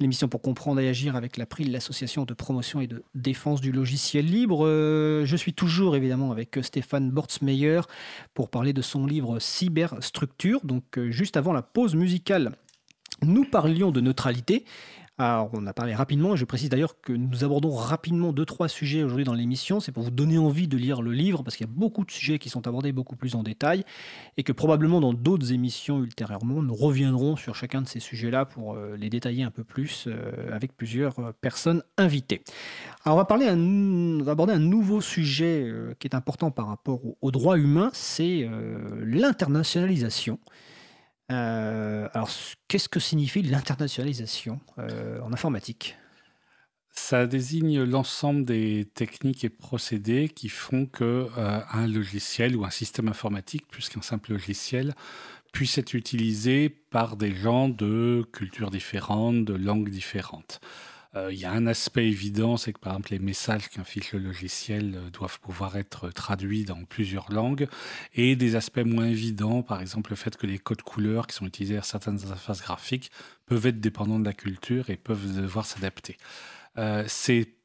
[0.00, 4.26] l'émission pour comprendre et agir avec l'April, l'association de promotion et de défense du logiciel
[4.26, 4.66] libre.
[4.66, 7.82] Euh, je suis toujours évidemment avec Stéphane Bortsmeyer
[8.34, 10.60] pour parler de son livre Cyberstructure.
[10.72, 12.52] Donc juste avant la pause musicale,
[13.22, 14.64] nous parlions de neutralité.
[15.52, 19.24] On a parlé rapidement, je précise d'ailleurs que nous abordons rapidement deux, trois sujets aujourd'hui
[19.24, 19.78] dans l'émission.
[19.78, 22.10] C'est pour vous donner envie de lire le livre, parce qu'il y a beaucoup de
[22.10, 23.84] sujets qui sont abordés beaucoup plus en détail,
[24.36, 28.74] et que probablement dans d'autres émissions ultérieurement, nous reviendrons sur chacun de ces sujets-là pour
[28.74, 32.42] euh, les détailler un peu plus euh, avec plusieurs euh, personnes invitées.
[33.04, 37.00] Alors, on va, parler on va aborder un nouveau sujet qui est important par rapport
[37.20, 38.48] aux droits humains, c'est
[39.00, 40.38] l'internationalisation.
[41.32, 42.30] Euh, alors,
[42.68, 45.96] qu'est-ce que signifie l'internationalisation euh, en informatique?
[46.94, 52.70] Ça désigne l'ensemble des techniques et procédés qui font que euh, un logiciel ou un
[52.70, 54.94] système informatique, plus qu'un simple logiciel,
[55.52, 60.60] puisse être utilisé par des gens de cultures différentes, de langues différentes.
[61.14, 64.20] Euh, il y a un aspect évident, c'est que par exemple les messages qu'inflige le
[64.20, 67.68] logiciel euh, doivent pouvoir être traduits dans plusieurs langues,
[68.14, 71.46] et des aspects moins évidents, par exemple le fait que les codes couleurs qui sont
[71.46, 73.10] utilisés à certaines interfaces graphiques
[73.46, 76.16] peuvent être dépendants de la culture et peuvent devoir s'adapter.
[76.78, 77.56] Euh, c'est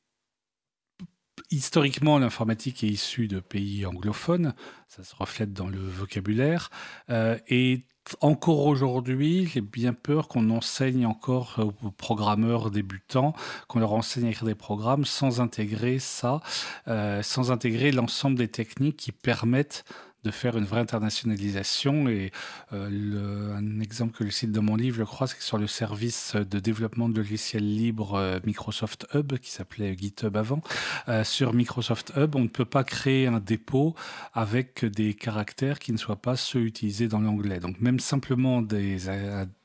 [1.49, 4.53] historiquement, l'informatique est issue de pays anglophones,
[4.89, 6.69] ça se reflète dans le vocabulaire,
[7.09, 7.85] et
[8.21, 13.33] encore aujourd'hui, j'ai bien peur qu'on enseigne encore aux programmeurs débutants,
[13.67, 16.41] qu'on leur enseigne à écrire des programmes sans intégrer ça,
[16.87, 19.83] euh, sans intégrer l'ensemble des techniques qui permettent
[20.23, 22.09] de faire une vraie internationalisation.
[22.09, 22.31] Et
[22.73, 25.67] euh, un exemple que je cite dans mon livre, je crois, c'est que sur le
[25.67, 30.61] service de développement de logiciels libres euh, Microsoft Hub, qui s'appelait GitHub avant,
[31.07, 33.95] euh, sur Microsoft Hub, on ne peut pas créer un dépôt
[34.33, 37.59] avec des caractères qui ne soient pas ceux utilisés dans l'anglais.
[37.59, 38.97] Donc même simplement des,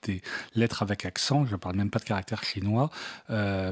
[0.02, 0.22] des
[0.54, 2.90] lettres avec accent, je ne parle même pas de caractères chinois,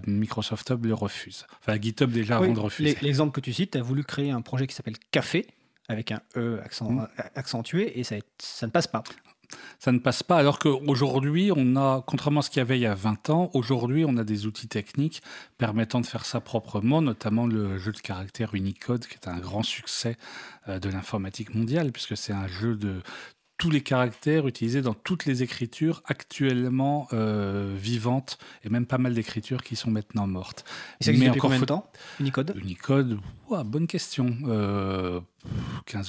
[0.06, 1.46] Microsoft Hub le refuse.
[1.60, 2.96] Enfin, GitHub déjà avant de refuser.
[3.02, 5.46] L'exemple que tu cites, tu as voulu créer un projet qui s'appelle Café,
[5.90, 7.08] avec un E accent, mmh.
[7.34, 9.02] accentué et ça, ça ne passe pas
[9.80, 10.36] ça ne passe pas.
[10.36, 13.50] Alors qu'aujourd'hui, on a, contrairement à ce qu'il y avait il y a 20 ans,
[13.54, 15.22] aujourd'hui, on a des outils techniques
[15.58, 19.62] permettant de faire ça proprement, notamment le jeu de caractère Unicode, qui est un grand
[19.62, 20.16] succès
[20.68, 23.00] euh, de l'informatique mondiale, puisque c'est un jeu de
[23.60, 29.12] tous les caractères utilisés dans toutes les écritures actuellement euh, vivantes et même pas mal
[29.12, 30.64] d'écritures qui sont maintenant mortes.
[30.98, 31.86] Et ça existe depuis combien de temps?
[32.20, 32.54] Unicode?
[32.56, 33.18] Unicode,
[33.66, 34.30] bonne question.
[34.30, 35.20] 15 euh,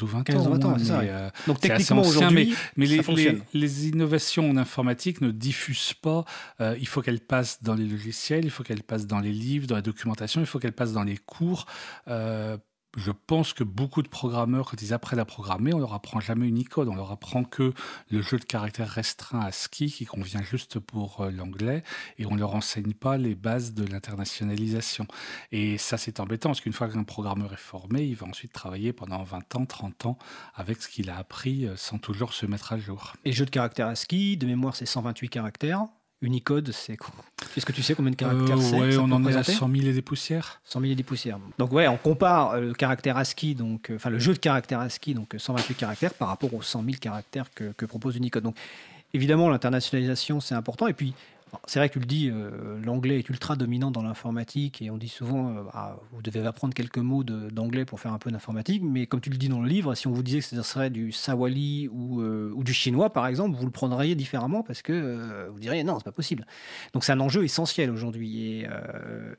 [0.02, 0.50] ou 20 15 ans.
[0.52, 5.94] 20 ans, c'est euh, Donc techniquement aujourd'hui, mais, les, les, innovations en informatique ne diffusent
[5.94, 6.24] pas.
[6.62, 9.76] il faut qu'elles passent dans les logiciels, il faut qu'elles passent dans les livres, dans
[9.76, 11.66] la documentation, il faut qu'elles passent dans les cours
[12.98, 16.48] je pense que beaucoup de programmeurs, quand ils apprennent à programmer, on leur apprend jamais
[16.48, 16.90] Unicode.
[16.90, 17.74] On leur apprend que
[18.10, 21.84] le jeu de caractères restreint à ski qui convient juste pour euh, l'anglais
[22.18, 25.08] et on leur enseigne pas les bases de l'internationalisation.
[25.52, 28.92] Et ça, c'est embêtant parce qu'une fois qu'un programmeur est formé, il va ensuite travailler
[28.92, 30.18] pendant 20 ans, 30 ans
[30.56, 33.14] avec ce qu'il a appris euh, sans toujours se mettre à jour.
[33.24, 35.88] Et jeu de caractères à ski, de mémoire, c'est 128 caractères.
[36.22, 36.98] Unicode, c'est
[37.58, 39.70] Est-ce que tu sais combien de caractères euh, c'est Ouais, on en est à 100
[39.76, 40.62] 000 et des poussières.
[40.66, 41.40] 100 000 et des poussières.
[41.58, 44.80] Donc ouais, on compare euh, le caractère ASCII, donc euh, enfin le jeu de caractères
[44.80, 48.44] ASCII, donc 128 caractères, par rapport aux 100 000 caractères que, que propose Unicode.
[48.44, 48.56] Donc
[49.16, 50.86] évidemment, l'internationalisation c'est important.
[50.86, 51.16] Et puis
[51.68, 54.98] c'est vrai que tu le dis, euh, l'anglais est ultra dominant dans l'informatique et on
[54.98, 58.82] dit souvent, euh, bah, vous devez apprendre quelques mots d'anglais pour faire un peu d'informatique,
[58.84, 60.90] mais comme tu le dis dans le livre, si on vous disait que ce serait
[60.90, 65.60] du sawali ou, euh, du chinois par exemple, vous le prendriez différemment parce que vous
[65.60, 66.46] diriez non, c'est pas possible.
[66.94, 68.64] Donc c'est un enjeu essentiel aujourd'hui.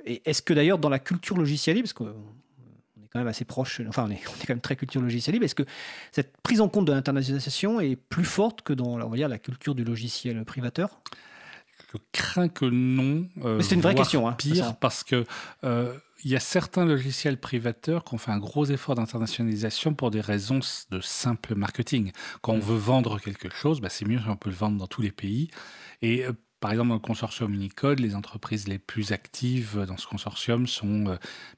[0.04, 3.80] Et, est-ce que d'ailleurs dans la culture logicielle, parce qu'on est quand même assez proche,
[3.88, 5.44] enfin on est, quand même très culture logicielle libre.
[5.44, 5.66] Est-ce que
[6.10, 10.44] cette prise en compte de l'internationalisation est plus forte que dans la culture du logiciel
[10.44, 11.00] privateur?
[11.92, 13.26] Je crains que non.
[13.44, 14.26] Euh, c'est une vraie question.
[14.26, 15.24] Hein, pire, parce que
[15.64, 20.10] euh, il y a certains logiciels privateurs qui ont fait un gros effort d'internationalisation pour
[20.10, 22.12] des raisons de simple marketing.
[22.40, 22.60] Quand on mm.
[22.60, 25.10] veut vendre quelque chose, bah, c'est mieux si on peut le vendre dans tous les
[25.10, 25.50] pays.
[26.00, 26.32] Et euh,
[26.62, 31.08] par exemple, dans le consortium Unicode, les entreprises les plus actives dans ce consortium sont
[31.08, 31.16] euh,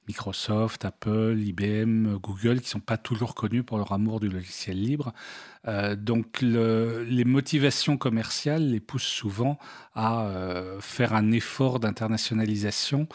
[0.08, 4.80] Microsoft, Apple, IBM, Google, qui ne sont pas toujours connus pour leur amour du logiciel
[4.80, 5.12] libre.
[5.68, 9.58] Euh, donc les motivations commerciales les poussent souvent
[9.94, 13.06] à euh, faire un effort d'internationalisation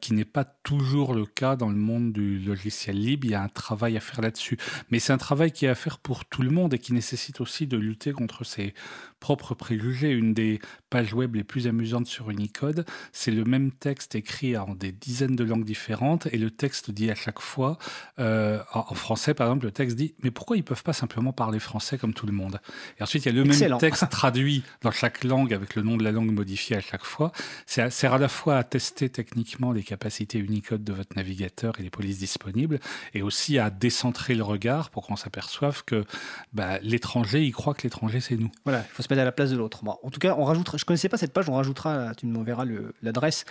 [0.00, 3.24] qui n'est pas toujours le cas dans le monde du logiciel libre.
[3.24, 4.56] Il y a un travail à faire là-dessus.
[4.92, 7.40] Mais c'est un travail qui est à faire pour tout le monde et qui nécessite
[7.40, 8.74] aussi de lutter contre ses
[9.22, 10.10] propres préjugés.
[10.10, 10.60] Une des
[10.90, 15.36] pages web les plus amusantes sur Unicode, c'est le même texte écrit en des dizaines
[15.36, 17.78] de langues différentes et le texte dit à chaque fois,
[18.18, 21.60] euh, en français par exemple, le texte dit mais pourquoi ils peuvent pas simplement parler
[21.60, 22.60] français comme tout le monde?
[22.98, 25.96] Et ensuite il y a le même texte traduit dans chaque langue avec le nom
[25.96, 27.30] de la langue modifié à chaque fois.
[27.64, 31.84] C'est sert à la fois à tester techniquement les capacités Unicode de votre navigateur et
[31.84, 32.80] les polices disponibles
[33.14, 36.04] et aussi à décentrer le regard pour qu'on s'aperçoive que
[36.52, 38.50] bah, l'étranger, il croit que l'étranger c'est nous.
[38.64, 39.82] Voilà, il faut se à la place de l'autre.
[39.86, 42.64] en tout cas, on rajoutera, je ne connaissais pas cette page, on rajoutera, tu m'enverras
[43.02, 43.44] l'adresse,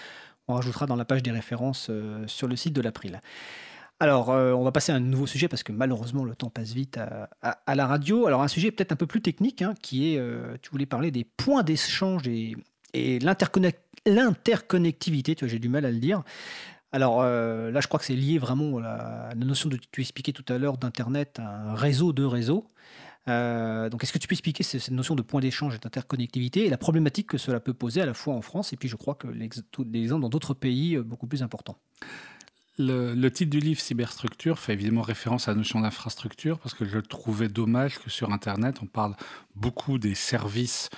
[0.47, 3.21] on rajoutera dans la page des références euh, sur le site de l'April.
[3.99, 6.73] Alors, euh, on va passer à un nouveau sujet parce que malheureusement le temps passe
[6.73, 8.25] vite à, la radio.
[8.25, 11.11] Alors, un sujet peut-être un peu plus technique hein, qui est, euh, tu voulais parler
[11.11, 12.55] des points d'échange et,
[12.93, 16.23] l'interconnectivité, tu vois, j'ai du mal à le dire.
[16.91, 20.43] Alors là, je crois que c'est lié vraiment à la, notion de tu expliquais tout
[20.51, 22.67] à l'heure d'Internet, un réseau de réseaux.
[23.27, 26.69] Euh, donc, est-ce que tu peux expliquer cette notion de point d'échange et d'interconnectivité et
[26.69, 29.15] la problématique que cela peut poser à la fois en France et puis je crois
[29.15, 31.77] que l'exemple dans d'autres pays euh, beaucoup plus importants?
[32.77, 36.97] Le, titre du livre Cyberstructure fait évidemment référence à la notion d'infrastructure parce que je
[36.97, 39.15] trouvais dommage que sur Internet, on parle
[39.55, 40.89] beaucoup des services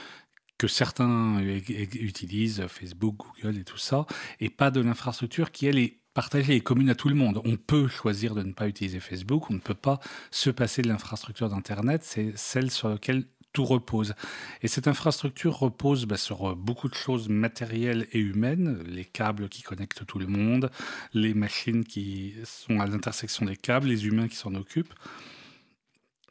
[0.58, 4.06] que certains utilisent, Facebook, Google et tout ça,
[4.40, 7.42] et pas de l'infrastructure qui, elle, est partagée et commune à tout le monde.
[7.46, 10.00] On peut choisir de ne pas utiliser Facebook, on ne peut pas
[10.32, 14.16] se passer de l'infrastructure d'Internet, c'est celle sur laquelle tout repose.
[14.64, 19.48] Et cette infrastructure repose bah, sur euh, beaucoup de choses matérielles et humaines, les câbles
[19.48, 20.72] qui connectent tout le monde,
[21.14, 24.94] les machines qui sont à l'intersection des câbles, les humains qui s'en occupent.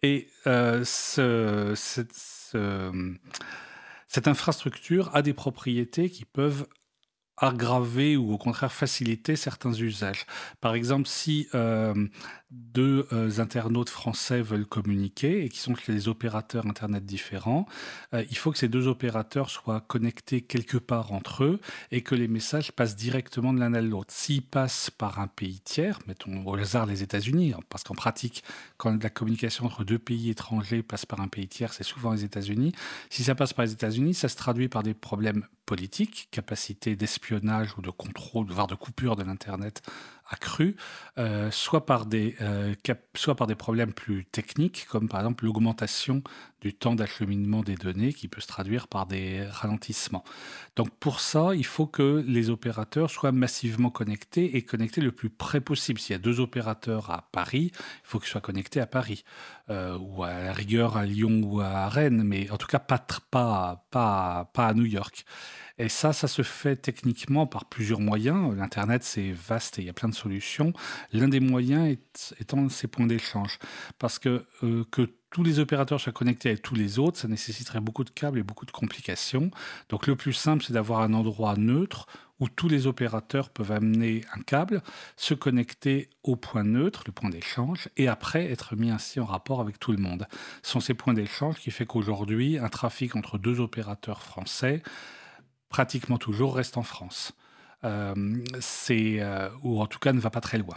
[0.03, 2.13] Et euh, ce, cette,
[4.09, 6.67] cette infrastructure a des propriétés qui peuvent
[7.37, 10.27] aggraver ou au contraire faciliter certains usages.
[10.61, 11.95] Par exemple, si euh,
[12.53, 17.67] deux euh, internautes français veulent communiquer et qui sont des opérateurs Internet différents,
[18.13, 22.15] euh, il faut que ces deux opérateurs soient connectés quelque part entre eux et que
[22.15, 24.13] les messages passent directement de l'un à l'autre.
[24.13, 28.45] S'ils passent par un pays tiers, mettons au hasard les États-Unis, hein, parce qu'en pratique,
[28.77, 32.25] quand la communication entre deux pays étrangers passe par un pays tiers, c'est souvent les
[32.25, 32.73] États-Unis.
[33.09, 37.79] Si ça passe par les États-Unis, ça se traduit par des problèmes politiques, capacité d'espionnage
[37.79, 39.83] ou de contrôle, voire de coupure de l'Internet
[40.33, 40.77] accru,
[41.19, 42.75] euh, soit, par des, euh,
[43.15, 46.23] soit par des problèmes plus techniques, comme par exemple l'augmentation
[46.61, 50.25] du temps d'acheminement des données, qui peut se traduire par des ralentissements.
[50.77, 55.29] Donc pour ça, il faut que les opérateurs soient massivement connectés et connectés le plus
[55.31, 56.01] près possible.
[56.01, 59.25] S'il y a deux opérateurs à Paris, il faut qu'ils soient connectés à Paris,
[59.71, 63.05] euh, ou à la rigueur à Lyon ou à Rennes, mais en tout cas pas,
[63.31, 65.27] pas, pas, pas à New York.
[65.79, 68.55] Et ça, ça se fait techniquement par plusieurs moyens.
[68.57, 70.73] L'Internet, c'est vaste et il y a plein de solutions.
[71.13, 71.97] L'un des moyens
[72.41, 73.59] étant ces points d'échange.
[73.99, 77.81] Parce que, euh, que tous les opérateurs soient connectés avec tous les autres, ça nécessiterait
[77.81, 79.51] beaucoup de câbles et beaucoup de complications.
[79.89, 82.07] Donc le plus simple, c'est d'avoir un endroit neutre
[82.39, 84.83] où tous les opérateurs peuvent amener un câble,
[85.17, 89.61] se connecter au point neutre, le point d'échange, et après être mis ainsi en rapport
[89.61, 90.27] avec tout le monde.
[90.63, 94.83] Ce sont ces points d'échange qui fait qu'aujourd'hui, un trafic entre deux opérateurs français
[95.73, 97.33] pratiquement toujours reste en France.
[97.85, 98.15] Euh,
[98.61, 100.77] c'est, euh, ou en tout cas ne va pas très loin.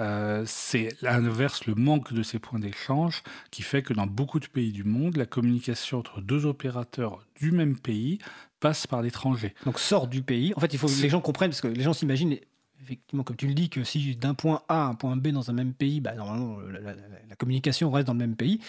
[0.00, 3.22] Euh, c'est à l'inverse le manque de ces points d'échange
[3.52, 7.52] qui fait que dans beaucoup de pays du monde, la communication entre deux opérateurs du
[7.52, 8.18] même pays
[8.58, 9.54] passe par l'étranger.
[9.64, 10.52] Donc sort du pays.
[10.56, 12.36] En fait, il faut que les gens comprennent, parce que les gens s'imaginent
[12.84, 15.50] effectivement, comme tu le dis, que si d'un point A à un point B dans
[15.50, 18.60] un même pays, bah, normalement, la, communication reste dans le même pays.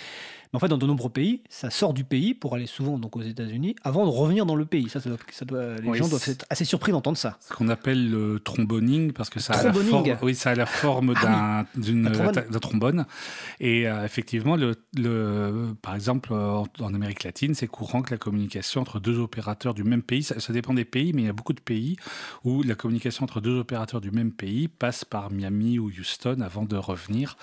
[0.51, 3.15] Mais en fait, dans de nombreux pays, ça sort du pays pour aller souvent donc
[3.15, 4.89] aux États-Unis avant de revenir dans le pays.
[4.89, 7.37] Ça, ça doit, les gens doivent être assez surpris d'entendre ça.
[7.41, 10.65] Ce qu'on appelle le tromboning, parce que ça, a la, forme, oui, ça a la
[10.65, 13.05] forme ah d'un trombone.
[13.59, 18.81] Et euh, effectivement, le, le, par exemple, en, Amérique latine, c'est courant que la communication
[18.81, 21.33] entre deux opérateurs du même pays, ça, ça dépend des pays, mais il y a
[21.33, 21.97] beaucoup de pays
[22.43, 26.63] où la communication entre deux opérateurs du même pays passe par Miami ou Houston avant
[26.63, 27.37] de revenir,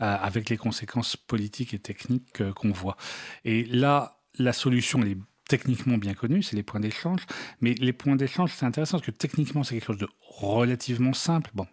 [0.00, 2.96] euh, avec les conséquences politiques et techniques qu'on voit.
[3.44, 7.24] Et là, la solution, elle est techniquement bien connue, c'est les points d'échange.
[7.60, 11.50] Mais les points d'échange, c'est intéressant parce que techniquement, c'est quelque chose de relativement simple.
[11.54, 11.66] Bon,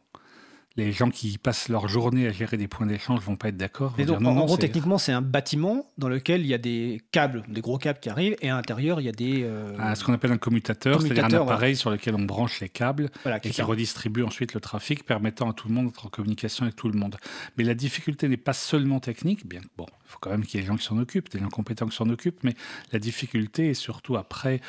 [0.77, 3.93] les gens qui passent leur journée à gérer des points d'échange vont pas être d'accord.
[3.97, 7.61] donc, en gros, techniquement, c'est un bâtiment dans lequel il y a des câbles, des
[7.61, 9.43] gros câbles qui arrivent, et à l'intérieur, il y a des.
[9.43, 12.69] Euh, ah, ce qu'on appelle un commutateur, c'est-à-dire un appareil sur lequel on branche les
[12.69, 13.09] câbles
[13.43, 16.75] et qui redistribue ensuite le trafic, permettant à tout le monde d'être en communication avec
[16.75, 17.15] tout le monde.
[17.57, 20.63] Mais la difficulté n'est pas seulement technique, bien bon, il faut quand même qu'il y
[20.63, 22.53] ait des gens qui s'en occupent, des gens compétents qui s'en occupent, mais
[22.91, 24.61] la difficulté est surtout après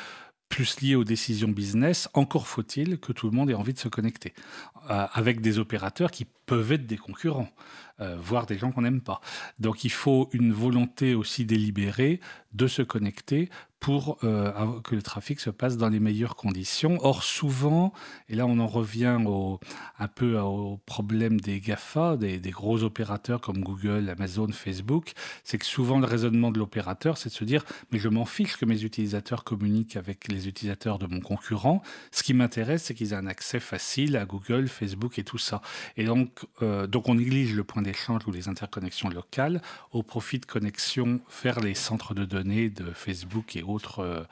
[0.49, 3.87] plus lié aux décisions business, encore faut-il que tout le monde ait envie de se
[3.87, 4.33] connecter,
[4.89, 7.49] euh, avec des opérateurs qui peuvent être des concurrents,
[7.99, 9.21] voire des gens qu'on n'aime pas.
[9.59, 12.19] Donc il faut une volonté aussi délibérée
[12.53, 16.97] de se connecter pour euh, que le trafic se passe dans les meilleures conditions.
[17.01, 17.93] Or, souvent,
[18.27, 19.17] et là on en revient
[19.99, 25.65] un peu au problème des GAFA, des, gros opérateurs comme Google, Amazon, Facebook, c'est que
[25.65, 28.83] souvent le raisonnement de l'opérateur, c'est de se dire, mais je m'en fiche que mes
[28.83, 31.83] utilisateurs communiquent avec les utilisateurs de mon concurrent.
[32.11, 35.61] Ce qui m'intéresse, c'est qu'ils aient un accès facile à Google, Facebook et tout ça.
[35.97, 39.61] Et donc, euh, donc on néglige le point d'échange ou les interconnexions locales
[39.93, 44.23] au profit de connexions vers les centres de données de Facebook et autres euh,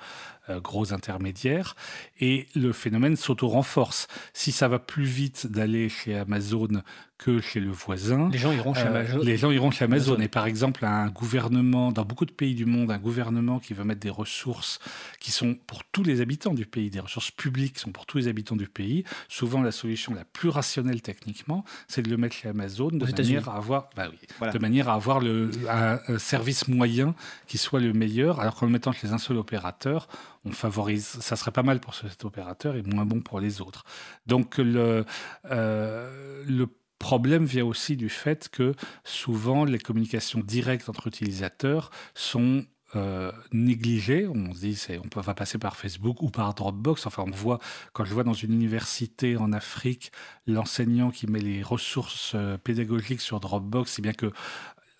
[0.49, 1.75] gros intermédiaires.
[2.19, 4.07] Et le phénomène s'auto-renforce.
[4.33, 6.81] Si ça va plus vite d'aller chez Amazon
[7.17, 8.29] que chez le voisin.
[8.29, 9.19] Les gens iront chez euh, Amazon.
[9.19, 10.19] Les gens iront chez Amazon.
[10.19, 13.85] Et par exemple, un gouvernement, dans beaucoup de pays du monde, un gouvernement qui veut
[13.85, 14.79] mettre des ressources
[15.19, 18.17] qui sont pour tous les habitants du pays, des ressources publiques qui sont pour tous
[18.17, 22.35] les habitants du pays, souvent la solution la plus rationnelle techniquement, c'est de le mettre
[22.35, 26.67] chez Amazon de manière à avoir, bah oui, de manière à avoir le, un, service
[26.67, 27.15] moyen
[27.47, 30.07] qui soit le meilleur, alors qu'en le mettant chez un seul opérateur,
[30.45, 33.83] on favorise, ça serait pas mal pour cet opérateur et moins bon pour les autres.
[34.27, 35.05] Donc le,
[35.51, 36.67] euh, le
[36.99, 38.73] problème vient aussi du fait que
[39.03, 42.65] souvent les communications directes entre utilisateurs sont
[42.95, 44.27] euh, négligé.
[44.27, 47.05] On se dit, on peut, va passer par Facebook ou par Dropbox.
[47.05, 47.59] Enfin, on voit,
[47.91, 50.11] quand je vois dans une université en Afrique,
[50.47, 54.31] l'enseignant qui met les ressources euh, pédagogiques sur Dropbox, c'est bien que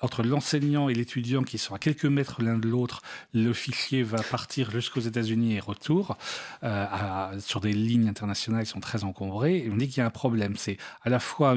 [0.06, 3.02] entre l'enseignant et l'étudiant qui sont à quelques mètres l'un de l'autre,
[3.34, 6.16] le fichier va partir jusqu'aux États-Unis et retour
[6.64, 9.58] euh, sur des lignes internationales qui sont très encombrées.
[9.58, 10.58] Et on dit qu'il y a un problème.
[10.58, 11.56] C'est à la fois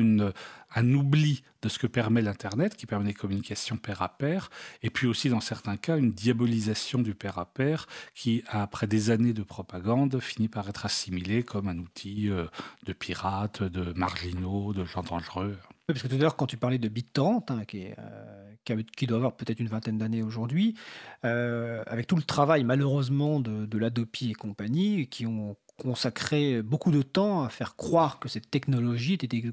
[0.74, 4.48] un oubli de ce que permet l'Internet, qui permet des communications pair à pair,
[4.82, 9.10] et puis aussi dans certains cas une diabolisation du pair à pair qui, après des
[9.10, 12.46] années de propagande, finit par être assimilé comme un outil euh,
[12.86, 15.58] de pirates, de marginaux, de gens dangereux.
[15.94, 19.16] Parce que tout à l'heure, quand tu parlais de BitTorrent, hein, qui, euh, qui, doit
[19.16, 20.74] avoir peut-être une vingtaine d'années aujourd'hui,
[21.24, 26.90] euh, avec tout le travail malheureusement de, de l'Adopi et compagnie, qui ont consacré beaucoup
[26.90, 29.52] de temps à faire croire que cette technologie était des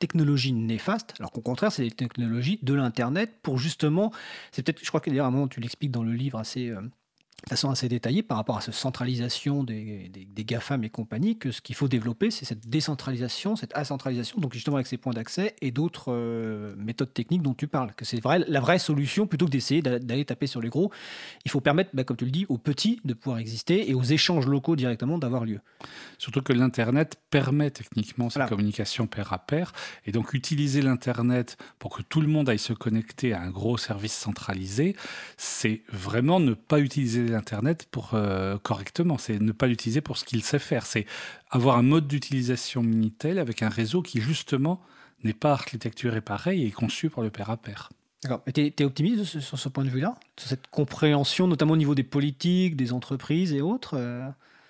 [0.00, 4.12] technologies néfastes, alors qu'au contraire, c'est des technologies de l'Internet pour justement,
[4.50, 6.68] c'est peut-être, je crois que d'ailleurs à un moment tu l'expliques dans le livre assez,
[6.68, 6.80] euh,
[7.44, 11.50] de façon assez détaillée par rapport à cette centralisation des, des, GAFAM et compagnie, que
[11.50, 15.54] ce qu'il faut développer, c'est cette décentralisation, cette acentralisation, donc justement avec ces points d'accès
[15.60, 19.46] et d'autres euh, méthodes techniques dont tu parles, que c'est vrai, la vraie solution plutôt
[19.46, 20.92] que d'essayer d'aller taper sur les gros.
[21.44, 24.02] Il faut permettre, bah, comme tu le dis, aux petits de pouvoir exister et aux
[24.02, 25.60] échanges locaux directement d'avoir lieu.
[26.18, 29.72] Surtout que l'Internet permet techniquement cette communication pair à pair,
[30.06, 33.78] et donc utiliser l'Internet pour que tout le monde aille se connecter à un gros
[33.78, 34.94] service centralisé,
[35.36, 39.18] c'est vraiment ne pas utiliser l'Internet pour euh, correctement.
[39.18, 40.86] C'est ne pas l'utiliser pour ce qu'il sait faire.
[40.86, 41.06] C'est
[41.50, 44.80] avoir un mode d'utilisation Minitel avec un réseau qui, justement,
[45.24, 47.90] n'est pas architecturé pareil et conçu pour le pair à pair.
[48.22, 48.42] D'accord.
[48.46, 50.14] Et tu es, optimiste sur ce point de vue-là?
[50.38, 54.28] Sur cette compréhension, notamment au niveau des politiques, des entreprises et autres euh?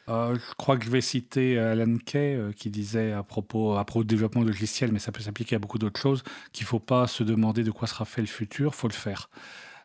[0.09, 4.03] Euh, je crois que je vais citer Alan Kay qui disait à propos, à propos
[4.03, 7.07] du développement logiciel, mais ça peut s'appliquer à beaucoup d'autres choses, qu'il ne faut pas
[7.07, 9.31] se demander de quoi sera fait le futur, il faut le faire.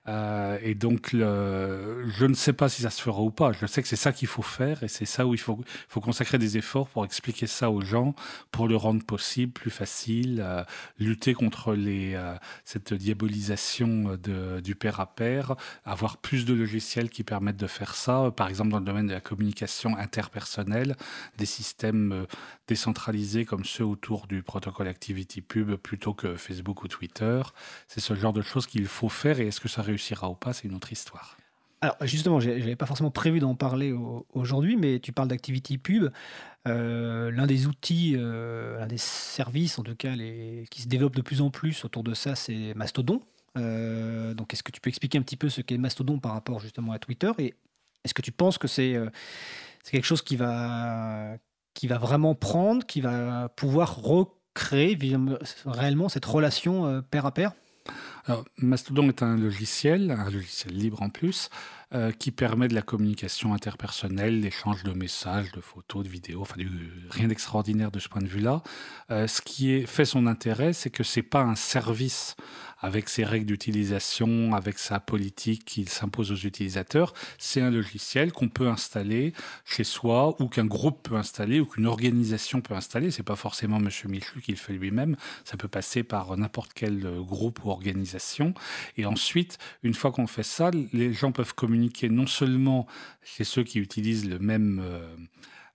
[0.07, 3.51] Euh, et donc, je ne sais pas si ça se fera ou pas.
[3.51, 5.59] Je sais que c'est ça qu'il faut faire et c'est ça où il faut,
[5.93, 8.15] consacrer des efforts pour expliquer ça aux gens,
[8.51, 10.63] pour le rendre possible, plus facile, euh,
[10.99, 14.17] lutter contre euh, cette diabolisation
[14.63, 15.55] du pair à pair,
[15.85, 18.31] avoir plus de logiciels qui permettent de faire ça.
[18.35, 20.95] Par exemple, dans le domaine de la communication interpersonnelle,
[21.37, 22.25] des systèmes
[22.67, 27.41] décentralisés comme ceux autour du protocole Activity Pub plutôt que Facebook ou Twitter.
[27.87, 30.35] C'est ce genre de choses qu'il faut faire et est-ce que ça réussit réussira ou
[30.35, 31.37] pas, c'est une autre histoire.
[31.81, 33.93] Alors justement, je n'avais pas forcément prévu d'en parler
[34.33, 36.09] aujourd'hui, mais tu parles d'Activity Pub.
[36.67, 40.13] Euh, l'un des outils, euh, l'un des services en tout cas
[40.69, 43.21] qui se développe de plus en plus autour de ça, c'est Mastodon.
[43.57, 46.59] Euh, donc est-ce que tu peux expliquer un petit peu ce qu'est Mastodon par rapport
[46.59, 47.31] justement à Twitter?
[47.37, 47.53] Et
[48.03, 48.95] est-ce que tu penses que c'est
[49.83, 51.37] c'est quelque chose qui va,
[51.73, 54.97] qui va vraiment prendre, qui va pouvoir recréer
[55.65, 57.53] réellement cette relation pair à pair?
[58.57, 61.49] Mastodon est un logiciel, un logiciel libre en plus,
[61.95, 66.55] euh, qui permet de la communication interpersonnelle, l'échange de messages, de photos, de vidéos, enfin
[67.09, 68.61] rien d'extraordinaire de ce point de vue-là.
[69.09, 72.35] Euh, ce qui fait son intérêt, c'est que c'est pas un service
[72.79, 77.13] avec ses règles d'utilisation, avec sa politique qui s'impose aux utilisateurs.
[77.37, 79.33] C'est un logiciel qu'on peut installer
[79.65, 83.11] chez soi ou qu'un groupe peut installer ou qu'une organisation peut installer.
[83.11, 85.15] C'est pas forcément Monsieur Michu qui le fait lui-même.
[85.45, 88.53] Ça peut passer par n'importe quel groupe ou organisation.
[88.97, 92.87] Et ensuite, une fois qu'on fait ça, les gens peuvent communiquer non seulement
[93.23, 95.15] chez ceux qui utilisent le même euh, euh,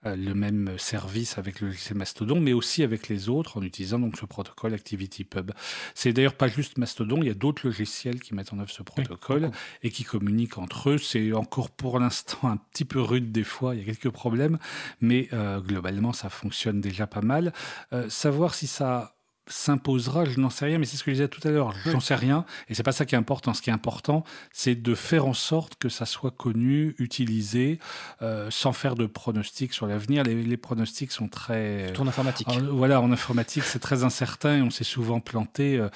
[0.05, 4.17] le même service avec le logiciel Mastodon, mais aussi avec les autres en utilisant donc
[4.17, 5.53] ce protocole ActivityPub.
[5.95, 8.83] C'est d'ailleurs pas juste Mastodon, il y a d'autres logiciels qui mettent en œuvre ce
[8.83, 9.51] protocole
[9.83, 10.99] et qui communiquent entre eux.
[10.99, 14.59] C'est encore pour l'instant un petit peu rude des fois, il y a quelques problèmes,
[15.01, 17.53] mais euh, globalement ça fonctionne déjà pas mal.
[17.93, 19.17] Euh, savoir si ça
[19.49, 22.01] s'imposera, je n'en sais rien, mais c'est ce que je disais tout à l'heure, j'en
[22.01, 23.55] sais rien, et c'est pas ça qui est important.
[23.55, 27.79] Ce qui est important, c'est de faire en sorte que ça soit connu, utilisé,
[28.23, 30.23] euh, sans faire de pronostics sur l'avenir.
[30.23, 31.87] Les, pronostics sont très...
[31.87, 32.49] Surtout en informatique.
[32.71, 35.77] voilà, en informatique, c'est très incertain et on s'est souvent planté.
[35.77, 35.89] Euh,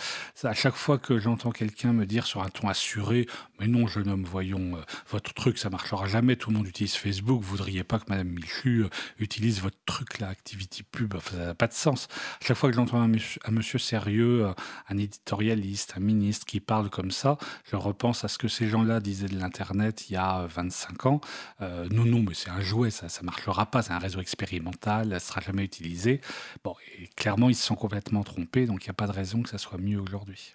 [0.43, 3.27] à chaque fois que j'entends quelqu'un me dire sur un ton assuré,
[3.61, 4.81] mais non, jeune homme, voyons, euh,
[5.11, 8.29] votre truc, ça marchera jamais, tout le monde utilise Facebook, vous voudriez pas que Madame
[8.29, 8.87] Michu
[9.19, 12.09] utilise votre truc, là, Activity Pub, ça n'a pas de sens.
[12.41, 13.09] À chaque fois que j'entends un
[13.45, 14.55] un monsieur sérieux, euh,
[14.89, 17.39] un éditorialiste, un ministre qui parle comme ça,
[17.71, 21.21] je repense à ce que ces gens-là disaient de l'Internet il y a 25 ans.
[21.61, 25.09] Euh, non, non, mais c'est un jouet, ça ne marchera pas, c'est un réseau expérimental,
[25.09, 26.21] ça ne sera jamais utilisé.
[26.65, 29.43] Bon, et clairement, ils se sont complètement trompés, donc il n'y a pas de raison
[29.43, 30.55] que ça soit mieux aujourd'hui.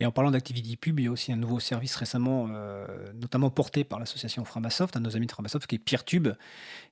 [0.00, 3.50] Et en parlant d'activité pub, il y a aussi un nouveau service récemment, euh, notamment
[3.50, 6.28] porté par l'association Framasoft, un de nos amis de Framasoft, qui est PeerTube,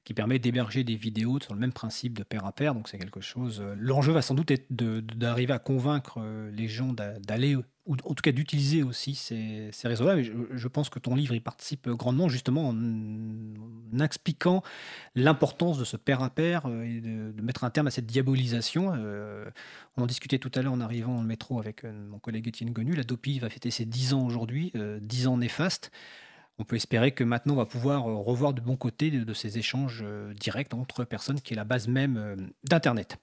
[0.05, 2.75] qui permet d'héberger des vidéos sur le même principe de pair à pair.
[2.75, 3.61] Donc c'est quelque chose.
[3.61, 8.15] Euh, l'enjeu va sans doute être d'arriver à convaincre euh, les gens d'aller ou en
[8.15, 10.23] tout cas d'utiliser aussi ces, réseaux-là.
[10.23, 14.63] Je, je, pense que ton livre y participe grandement justement en, expliquant
[15.15, 18.93] l'importance de ce pair à pair euh, et de, mettre un terme à cette diabolisation.
[18.97, 19.51] Euh,
[19.97, 22.47] on en discutait tout à l'heure en arrivant dans le métro avec euh, mon collègue
[22.47, 22.95] Étienne Gonu.
[22.95, 25.91] La DOPI va fêter ses 10 ans aujourd'hui, 10 ans néfastes.
[26.59, 30.05] On peut espérer que maintenant on va pouvoir revoir de bon côté de ces échanges
[30.39, 33.19] directs entre personnes qui est la base même d'Internet.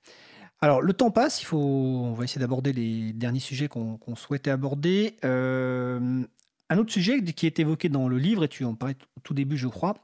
[0.61, 4.51] Alors, le temps passe, il faut, on va essayer d'aborder les derniers sujets qu'on souhaitait
[4.51, 5.15] aborder.
[5.23, 6.23] Euh,
[6.69, 9.33] un autre sujet qui est évoqué dans le livre, et tu en parlais au tout
[9.33, 9.95] début, je crois,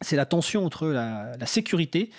[0.00, 2.10] c'est la tension entre la, la sécurité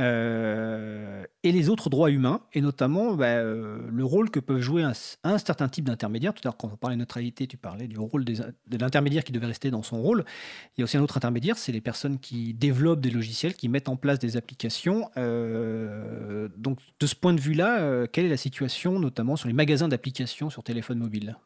[0.00, 4.82] euh, et les autres droits humains, et notamment bah, euh, le rôle que peuvent jouer
[4.82, 6.34] un, certain type d'intermédiaire.
[6.34, 9.30] Tout à l'heure, quand on parlait de neutralité, tu parlais du rôle de l'intermédiaire qui
[9.30, 10.24] devait rester dans son rôle.
[10.76, 13.68] Il y a aussi un autre intermédiaire, c'est les personnes qui développent des logiciels, qui
[13.68, 15.10] mettent en place des applications.
[15.16, 19.88] Euh, donc, de ce point de vue-là, quelle est la situation, notamment sur les magasins
[19.88, 21.36] d'applications sur téléphone mobile?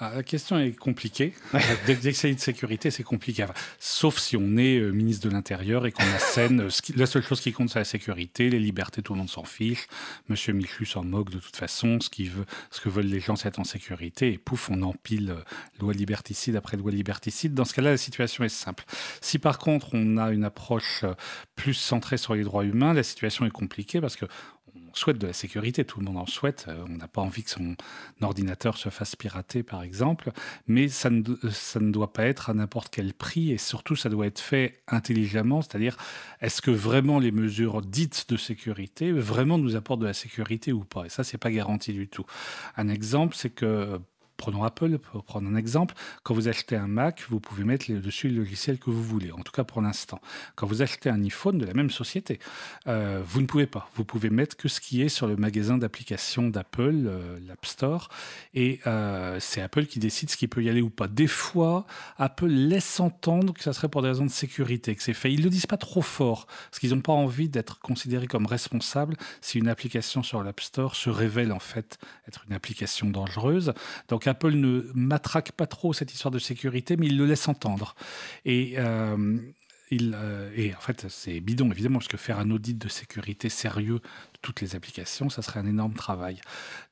[0.00, 1.32] La question est compliquée.
[1.52, 3.46] S'agit de sécurité, c'est compliqué.
[3.78, 6.62] sauf si on est euh, ministre de l'Intérieur et qu'on assène.
[6.62, 8.50] Euh, la seule chose qui compte, c'est la sécurité.
[8.50, 9.86] Les libertés, tout le monde s'en fiche.
[10.28, 11.98] Monsieur Michu s'en moque de toute façon.
[12.00, 14.32] Ce, veut, ce que veulent les gens, c'est être en sécurité.
[14.32, 15.42] Et pouf, on empile euh,
[15.80, 17.54] loi liberticide après loi liberticide.
[17.54, 18.84] Dans ce cas-là, la situation est simple.
[19.20, 21.04] Si par contre, on a une approche
[21.54, 24.26] plus centrée sur les droits humains, la situation est compliquée parce que
[24.96, 26.66] souhaite de la sécurité, tout le monde en souhaite.
[26.68, 27.76] Euh, on n'a pas envie que son
[28.20, 30.30] ordinateur se fasse pirater, par exemple,
[30.66, 33.52] mais ça ne, ça ne doit pas être à n'importe quel prix.
[33.52, 35.96] Et surtout, ça doit être fait intelligemment, c'est-à-dire,
[36.40, 40.84] est-ce que vraiment les mesures dites de sécurité vraiment nous apportent de la sécurité ou
[40.84, 41.04] pas?
[41.06, 42.24] Et ça, c'est pas garanti du tout.
[42.76, 44.00] Un exemple, c'est que
[44.36, 45.94] Prenons Apple pour prendre un exemple.
[46.22, 49.40] Quand vous achetez un Mac, vous pouvez mettre dessus le logiciel que vous voulez, en
[49.40, 50.20] tout cas pour l'instant.
[50.56, 52.40] Quand vous achetez un iPhone de la même société,
[52.86, 53.88] euh, vous ne pouvez pas.
[53.94, 58.08] Vous pouvez mettre que ce qui est sur le magasin d'applications d'Apple, euh, l'App Store,
[58.54, 61.08] et euh, c'est Apple qui décide ce qui peut y aller ou pas.
[61.08, 61.86] Des fois,
[62.18, 65.32] Apple laisse entendre que ça serait pour des raisons de sécurité, que c'est fait.
[65.32, 68.46] Ils ne le disent pas trop fort, parce qu'ils n'ont pas envie d'être considérés comme
[68.46, 73.72] responsables si une application sur l'App Store se révèle en fait être une application dangereuse.
[74.08, 77.94] Donc Apple ne matraque pas trop cette histoire de sécurité, mais il le laisse entendre.
[78.44, 79.38] Et euh,
[79.90, 83.48] il, euh, et en fait, c'est bidon, évidemment, parce que faire un audit de sécurité
[83.48, 84.00] sérieux
[84.44, 86.38] toutes les applications, ça serait un énorme travail.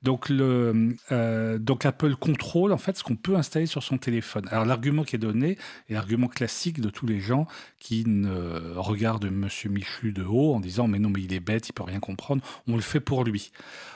[0.03, 4.49] Donc, le, euh, donc Apple contrôle en fait ce qu'on peut installer sur son téléphone.
[4.51, 5.59] Alors l'argument qui est donné
[5.91, 7.47] est l'argument classique de tous les gens
[7.79, 11.69] qui ne regardent Monsieur Michu de haut en disant mais non mais il est bête,
[11.69, 12.43] il peut rien comprendre.
[12.67, 13.53] On le fait pour lui.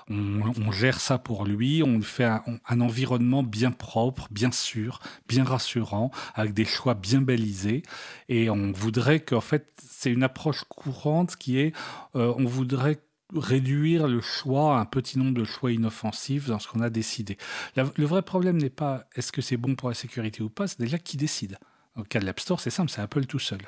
[0.08, 1.82] On, gère ça pour lui.
[1.82, 7.82] On fait un, environnement bien propre, bien sûr, bien rassurant, avec des choix bien balisés.
[8.28, 11.72] Et on voudrait qu'en fait c'est une approche courante qui est
[12.14, 12.98] euh, on voudrait
[13.38, 17.38] réduire le choix à un petit nombre de choix inoffensifs dans ce qu'on a décidé.
[17.76, 20.80] le vrai problème n'est pas est-ce que c'est bon pour la sécurité ou pas, c'est
[20.80, 21.58] déjà qui décide.
[21.96, 23.60] Au cas de l'App Store, c'est simple, c'est Apple tout seul.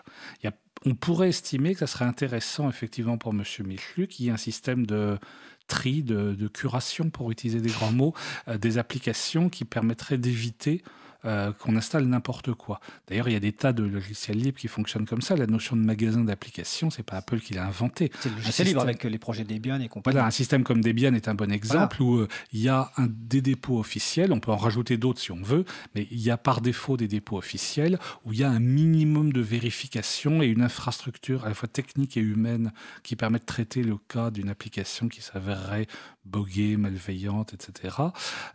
[0.85, 3.43] on pourrait estimer que ça serait intéressant effectivement pour M.
[3.65, 5.19] Michlu qu'il y ait un système de
[5.67, 8.15] tri, de, curation, pour utiliser des grands mots,
[8.49, 10.83] euh, des applications qui permettraient d'éviter
[11.29, 12.81] euh, qu'on installe n'importe quoi.
[13.07, 15.37] D'ailleurs, il y a des tas de logiciels libres qui fonctionnent comme ça.
[15.37, 18.11] La notion de magasin d'applications, c'est pas Apple qui l'a inventé.
[18.21, 20.15] C'est le logiciel libre avec les projets Debian et compagnie.
[20.15, 23.09] Voilà, un système comme Debian est un bon exemple où euh, il y a un,
[23.09, 24.33] des dépôts officiels.
[24.33, 25.65] On peut en rajouter d'autres si on veut,
[25.95, 29.33] mais il y a par défaut des dépôts officiels où il y a un minimum
[29.33, 32.73] de vérification et une infrastructure à la fois technique et humaine
[33.03, 35.87] qui permet de traiter le cas d'une application qui s'avérerait
[36.29, 37.97] boguée, malveillante, etc.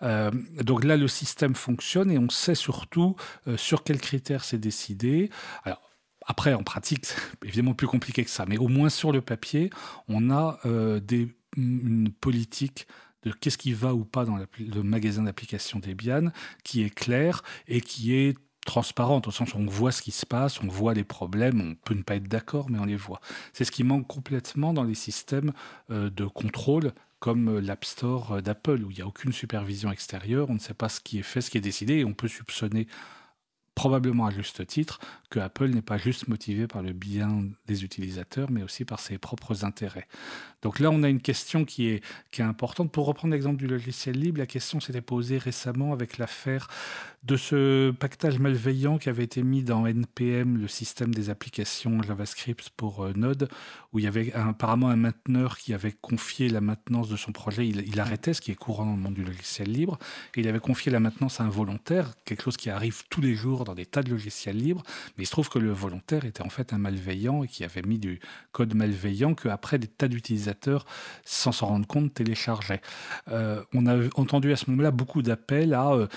[0.02, 3.16] Euh, donc là, le système fonctionne et on sait surtout
[3.48, 5.30] euh, sur quels critères c'est décidé.
[6.26, 9.70] Après, en pratique, c'est évidemment plus compliqué que ça, mais au moins sur le papier,
[10.08, 12.88] on a euh, des, une politique
[13.24, 16.32] de qu'est-ce qui va ou pas dans le magasin d'application Debian
[16.66, 20.26] qui est claire et qui est transparente, au sens où on voit ce qui se
[20.26, 23.22] passe, on voit les problèmes, on peut ne pas être d'accord, mais on les voit.
[23.54, 25.54] C'est ce qui manque complètement dans les systèmes
[25.90, 26.94] de contrôle
[27.24, 30.60] comme euh, l'App Store euh, d'Apple, où il n'y a aucune supervision extérieure, on ne
[30.60, 32.86] sait pas ce qui est fait, ce qui est décidé, et on peut soupçonner
[33.76, 35.00] probablement à juste titre,
[35.30, 39.18] que Apple n'est pas juste motivé par le bien des utilisateurs, mais aussi par ses
[39.18, 40.10] propres intérêts.
[40.64, 42.02] Donc là, on a une question qui est,
[42.40, 42.92] importante.
[42.92, 46.68] Pour reprendre l'exemple du logiciel libre, la question s'était posée récemment avec l'affaire
[47.24, 52.72] de ce pactage malveillant qui avait été mis dans NPM, le système des applications JavaScript
[52.76, 53.50] pour euh, Node,
[53.94, 57.68] où il y avait apparemment un mainteneur qui avait confié la maintenance de son projet.
[57.68, 60.00] Il, il, arrêtait, ce qui est courant dans le monde du logiciel libre,
[60.36, 63.36] et il avait confié la maintenance à un volontaire, quelque chose qui arrive tous les
[63.36, 64.84] jours dans des tas de logiciels libres,
[65.18, 67.84] mais il se trouve que le volontaire était en fait un malveillant et qui avait
[67.84, 68.20] mis du
[68.52, 70.86] code malveillant qu'après des tas d'utilisateurs utilisateurs,
[71.26, 72.82] sans s'en rendre compte, téléchargeaient.
[73.28, 76.08] on a entendu à ce moment-là beaucoup d'appels à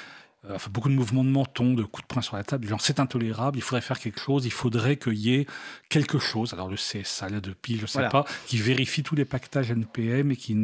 [0.50, 2.80] euh, enfin, beaucoup de mouvements de menton, de coups de poing sur la table, genre
[2.80, 5.46] c'est intolérable, il faudrait faire quelque chose, il faudrait qu'il y ait
[5.88, 9.70] quelque chose, alors le CSA, la depuis, je sais pas, qui vérifie tous les pactages
[9.70, 10.56] NPM et qui...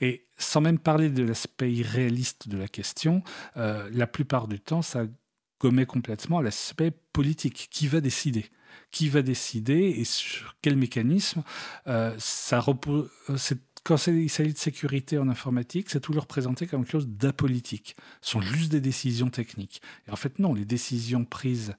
[0.00, 3.22] Et sans même parler de l'aspect irréaliste de la question,
[3.58, 5.04] euh, la plupart du temps, ça
[5.60, 7.68] gommait complètement l'aspect politique.
[7.70, 8.46] Qui va décider?
[8.90, 11.42] Qui va décider et sur quel mécanisme?
[11.86, 12.16] Euh,
[13.84, 17.96] quand il s'agit de sécurité en informatique, c'est toujours présenté comme quelque chose d'apolitique.
[18.20, 19.80] Ce sont juste des décisions techniques.
[20.06, 21.74] Et en fait, non, les décisions prises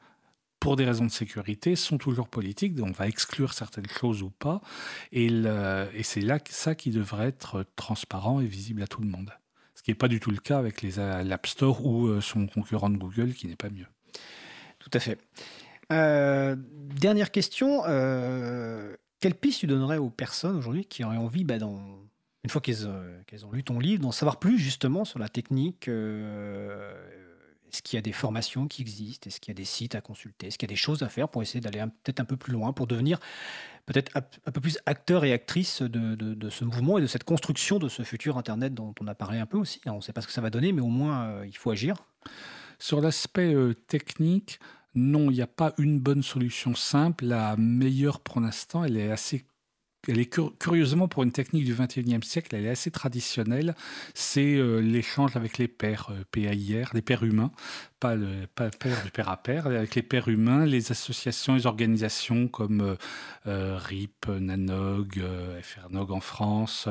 [0.59, 2.75] pour des raisons de sécurité sont toujours politiques.
[2.81, 4.61] On va exclure certaines choses ou pas.
[5.11, 5.29] Et,
[6.03, 9.31] c'est là ça qui devrait être transparent et visible à tout le monde.
[9.81, 12.91] Ce qui n'est pas du tout le cas avec l'App Store ou euh, son concurrent
[12.91, 13.87] de Google qui n'est pas mieux.
[14.77, 15.17] Tout à fait.
[15.91, 17.81] Euh, dernière question.
[17.87, 23.21] Euh, quelle piste tu donnerais aux personnes aujourd'hui qui auraient envie, bah, une fois euh,
[23.25, 26.93] qu'elles ont lu ton livre, d'en savoir plus justement sur la technique euh,
[27.71, 29.27] Est-ce qu'il y a des formations qui existent?
[29.27, 30.45] Est-ce qu'il y a des sites à consulter?
[30.45, 32.53] Est-ce qu'il y a des choses à faire pour essayer d'aller peut-être un peu plus
[32.53, 33.19] loin, pour devenir
[33.85, 37.89] peut-être un peu plus acteur et actrice de, ce mouvement et de cette construction de
[37.89, 40.27] ce futur Internet dont on a parlé un peu aussi On ne sait pas ce
[40.27, 41.95] que ça va donner, mais au moins euh, il faut agir.
[42.79, 43.55] Sur l'aspect
[43.87, 44.59] technique,
[44.95, 47.25] non, il n'y a pas une bonne solution simple.
[47.25, 49.45] La meilleure pour l'instant, elle est assez
[50.07, 53.75] elle est curieusement pour une technique du 21e siècle, elle est assez traditionnelle.
[54.15, 57.51] C'est euh, l'échange avec les euh, PAIR, les pairs humains,
[58.01, 61.67] pas le pas père du père à pair, avec les pairs humains, les associations, les
[61.67, 62.95] organisations comme euh,
[63.45, 66.89] euh, RIP, NANOG, euh, FRNOG en France,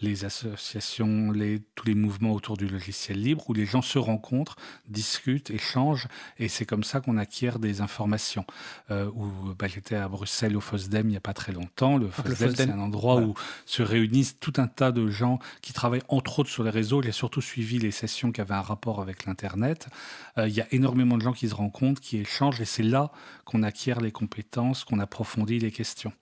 [0.00, 4.54] les associations, les, tous les mouvements autour du logiciel libre où les gens se rencontrent,
[4.88, 6.06] discutent, échangent,
[6.38, 8.46] et c'est comme ça qu'on acquiert des informations.
[8.90, 9.26] où
[9.58, 11.96] bah, j'étais à Bruxelles au FOSDEM il n'y a pas très longtemps.
[11.96, 13.34] Le ah, FOSDEM, c'est un endroit où
[13.66, 17.02] se réunissent tout un tas de gens qui travaillent entre autres sur les réseaux.
[17.02, 19.88] Il a surtout suivi les sessions qui avaient un rapport avec l'Internet
[20.51, 23.12] il y a énormément de gens qui se rencontrent, qui échangent, et c'est là
[23.44, 26.12] qu'on acquiert les compétences, qu'on approfondit les questions.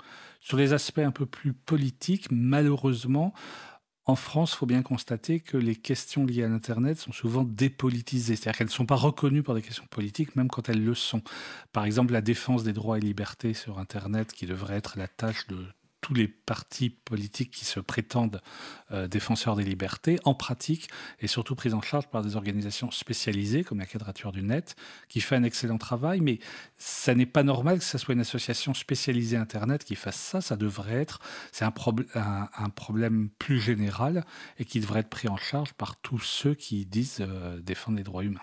[0.41, 3.35] Sur les aspects un peu plus politiques, malheureusement,
[4.07, 8.35] en France, il faut bien constater que les questions liées à l'Internet sont souvent dépolitisées,
[8.35, 11.23] c'est-à-dire qu'elles ne sont pas reconnues pour des questions politiques, même quand elles le sont.
[11.73, 15.47] Par exemple, la défense des droits et libertés sur Internet, qui devrait être la tâche
[15.49, 15.65] de
[16.01, 18.41] tous les partis politiques qui se prétendent
[18.93, 20.89] euh, défenseurs des libertés, en pratique,
[21.21, 24.77] et surtout prise en charge par des organisations spécialisées comme la Quadrature du Net,
[25.09, 26.39] qui fait un excellent travail, mais
[26.79, 30.57] ça n'est pas normal que ce soit une association spécialisée Internet qui fasse ça, ça
[30.57, 31.21] devrait être,
[31.53, 34.25] c'est un, problème plus général
[34.59, 38.05] et qui devrait être pris en charge par tous ceux qui disent euh, défendre les
[38.05, 38.41] droits humains.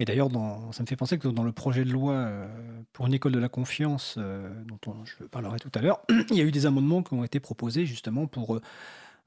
[0.00, 0.28] Et d'ailleurs,
[0.72, 2.46] ça me fait penser que dans le projet de loi euh,
[2.92, 6.40] pour une école de la confiance, euh, dont je parlerai tout à l'heure, il y
[6.40, 8.60] a eu des amendements qui ont été proposés justement pour euh,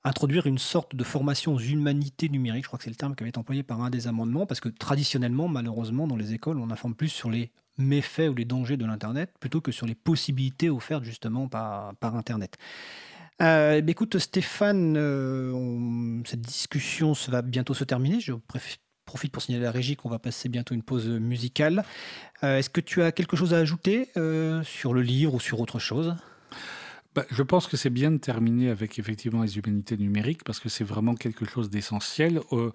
[0.03, 2.63] introduire une sorte de formation aux humanités numériques.
[2.63, 4.59] Je crois que c'est le terme qui avait été employé par un des amendements, parce
[4.59, 8.75] que traditionnellement, malheureusement, dans les écoles, on informe plus sur les méfaits ou les dangers
[8.75, 12.57] de l'Internet plutôt que sur les possibilités offertes justement par, Internet.
[13.39, 14.95] Écoute Stéphane,
[16.25, 18.19] cette discussion va bientôt se terminer.
[18.19, 18.33] Je
[19.07, 21.83] profite pour signaler à la régie qu'on va passer bientôt une pause musicale.
[22.43, 25.59] Euh, est-ce que tu as quelque chose à ajouter euh, sur le livre ou sur
[25.59, 26.15] autre chose?
[27.15, 30.69] Bah, je pense que c'est bien de terminer avec effectivement les humanités numériques parce que
[30.69, 32.41] c'est vraiment quelque chose d'essentiel.
[32.51, 32.71] Euh,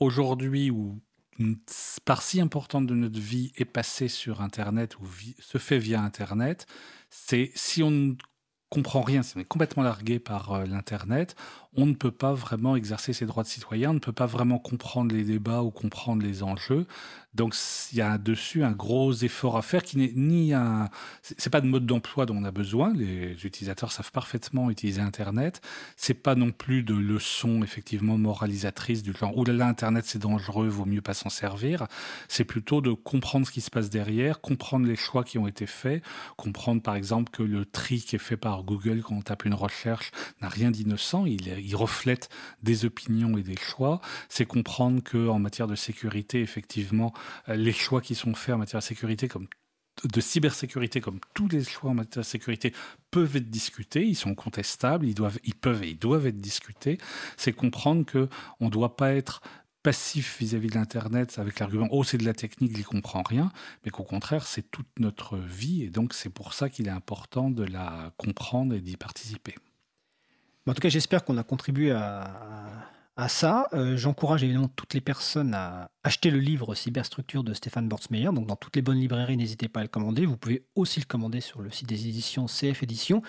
[0.00, 1.00] aujourd'hui, où
[1.38, 1.56] une
[2.04, 5.06] partie importante de notre vie est passée sur Internet ou
[5.38, 6.66] se fait via Internet,
[7.08, 8.14] c'est si on ne
[8.68, 11.36] comprend rien, si on est complètement largué par l'Internet,
[11.78, 14.58] on ne peut pas vraiment exercer ses droits de citoyen, on ne peut pas vraiment
[14.58, 16.88] comprendre les débats ou comprendre les enjeux.
[17.34, 17.54] Donc
[17.92, 20.88] il y a dessus un gros effort à faire qui n'est ni un,
[21.22, 22.92] c'est pas de mode d'emploi dont on a besoin.
[22.94, 25.60] Les utilisateurs savent parfaitement utiliser Internet.
[25.96, 30.84] C'est pas non plus de leçons effectivement moralisatrices du genre oulala Internet c'est dangereux, vaut
[30.84, 31.86] mieux pas s'en servir.
[32.26, 35.66] C'est plutôt de comprendre ce qui se passe derrière, comprendre les choix qui ont été
[35.66, 36.02] faits,
[36.36, 39.54] comprendre par exemple que le tri qui est fait par Google quand on tape une
[39.54, 40.10] recherche
[40.40, 41.24] n'a rien d'innocent.
[41.24, 42.28] Il, il reflète
[42.62, 44.00] des opinions et des choix.
[44.28, 47.12] C'est comprendre que en matière de sécurité, effectivement,
[47.48, 49.48] euh, les choix qui sont faits en matière de sécurité, comme
[50.04, 52.72] de cybersécurité, comme tous les choix en matière de sécurité,
[53.10, 56.98] peuvent être discutés, ils sont contestables, ils, doivent, ils peuvent et ils doivent être discutés.
[57.36, 58.28] C'est comprendre que
[58.60, 59.42] on ne doit pas être
[59.82, 63.52] passif vis-à-vis de l'Internet avec l'argument oh c'est de la technique, j'y comprends rien,
[63.84, 67.48] mais qu'au contraire c'est toute notre vie et donc c'est pour ça qu'il est important
[67.48, 69.54] de la comprendre et d'y participer.
[70.68, 73.66] En tout cas, j'espère qu'on a contribué à, ça.
[73.72, 78.30] Euh, j'encourage évidemment toutes les personnes à acheter le livre Cyberstructure de Stéphane Bortsmeyer.
[78.32, 80.24] Donc, dans toutes les bonnes librairies, n'hésitez pas à le commander.
[80.24, 83.22] Vous pouvez aussi le commander sur le site des éditions CF Éditions.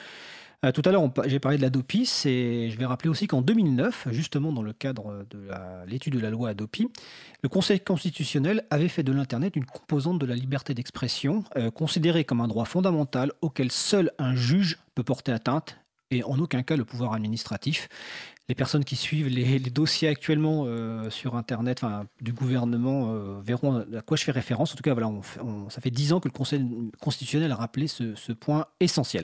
[0.65, 4.09] Euh, tout à l'heure, j'ai parlé de l'Adopi, et je vais rappeler aussi qu'en 2009,
[4.11, 5.47] justement dans le cadre de
[5.87, 6.89] l'étude de la loi Adopi,
[7.41, 12.25] le Conseil constitutionnel avait fait de l'Internet une composante de la liberté d'expression, euh, considérée
[12.25, 15.77] comme un droit fondamental auquel seul un juge peut porter atteinte
[16.12, 17.88] et en aucun cas le pouvoir administratif.
[18.47, 21.82] Les personnes qui suivent les, dossiers actuellement euh, sur Internet
[22.20, 24.74] du gouvernement verront à quoi je fais référence.
[24.74, 25.12] En tout cas, voilà,
[25.70, 26.66] ça fait dix ans que le Conseil
[26.99, 29.18] constitutionnel a rappelé ce point essentiel.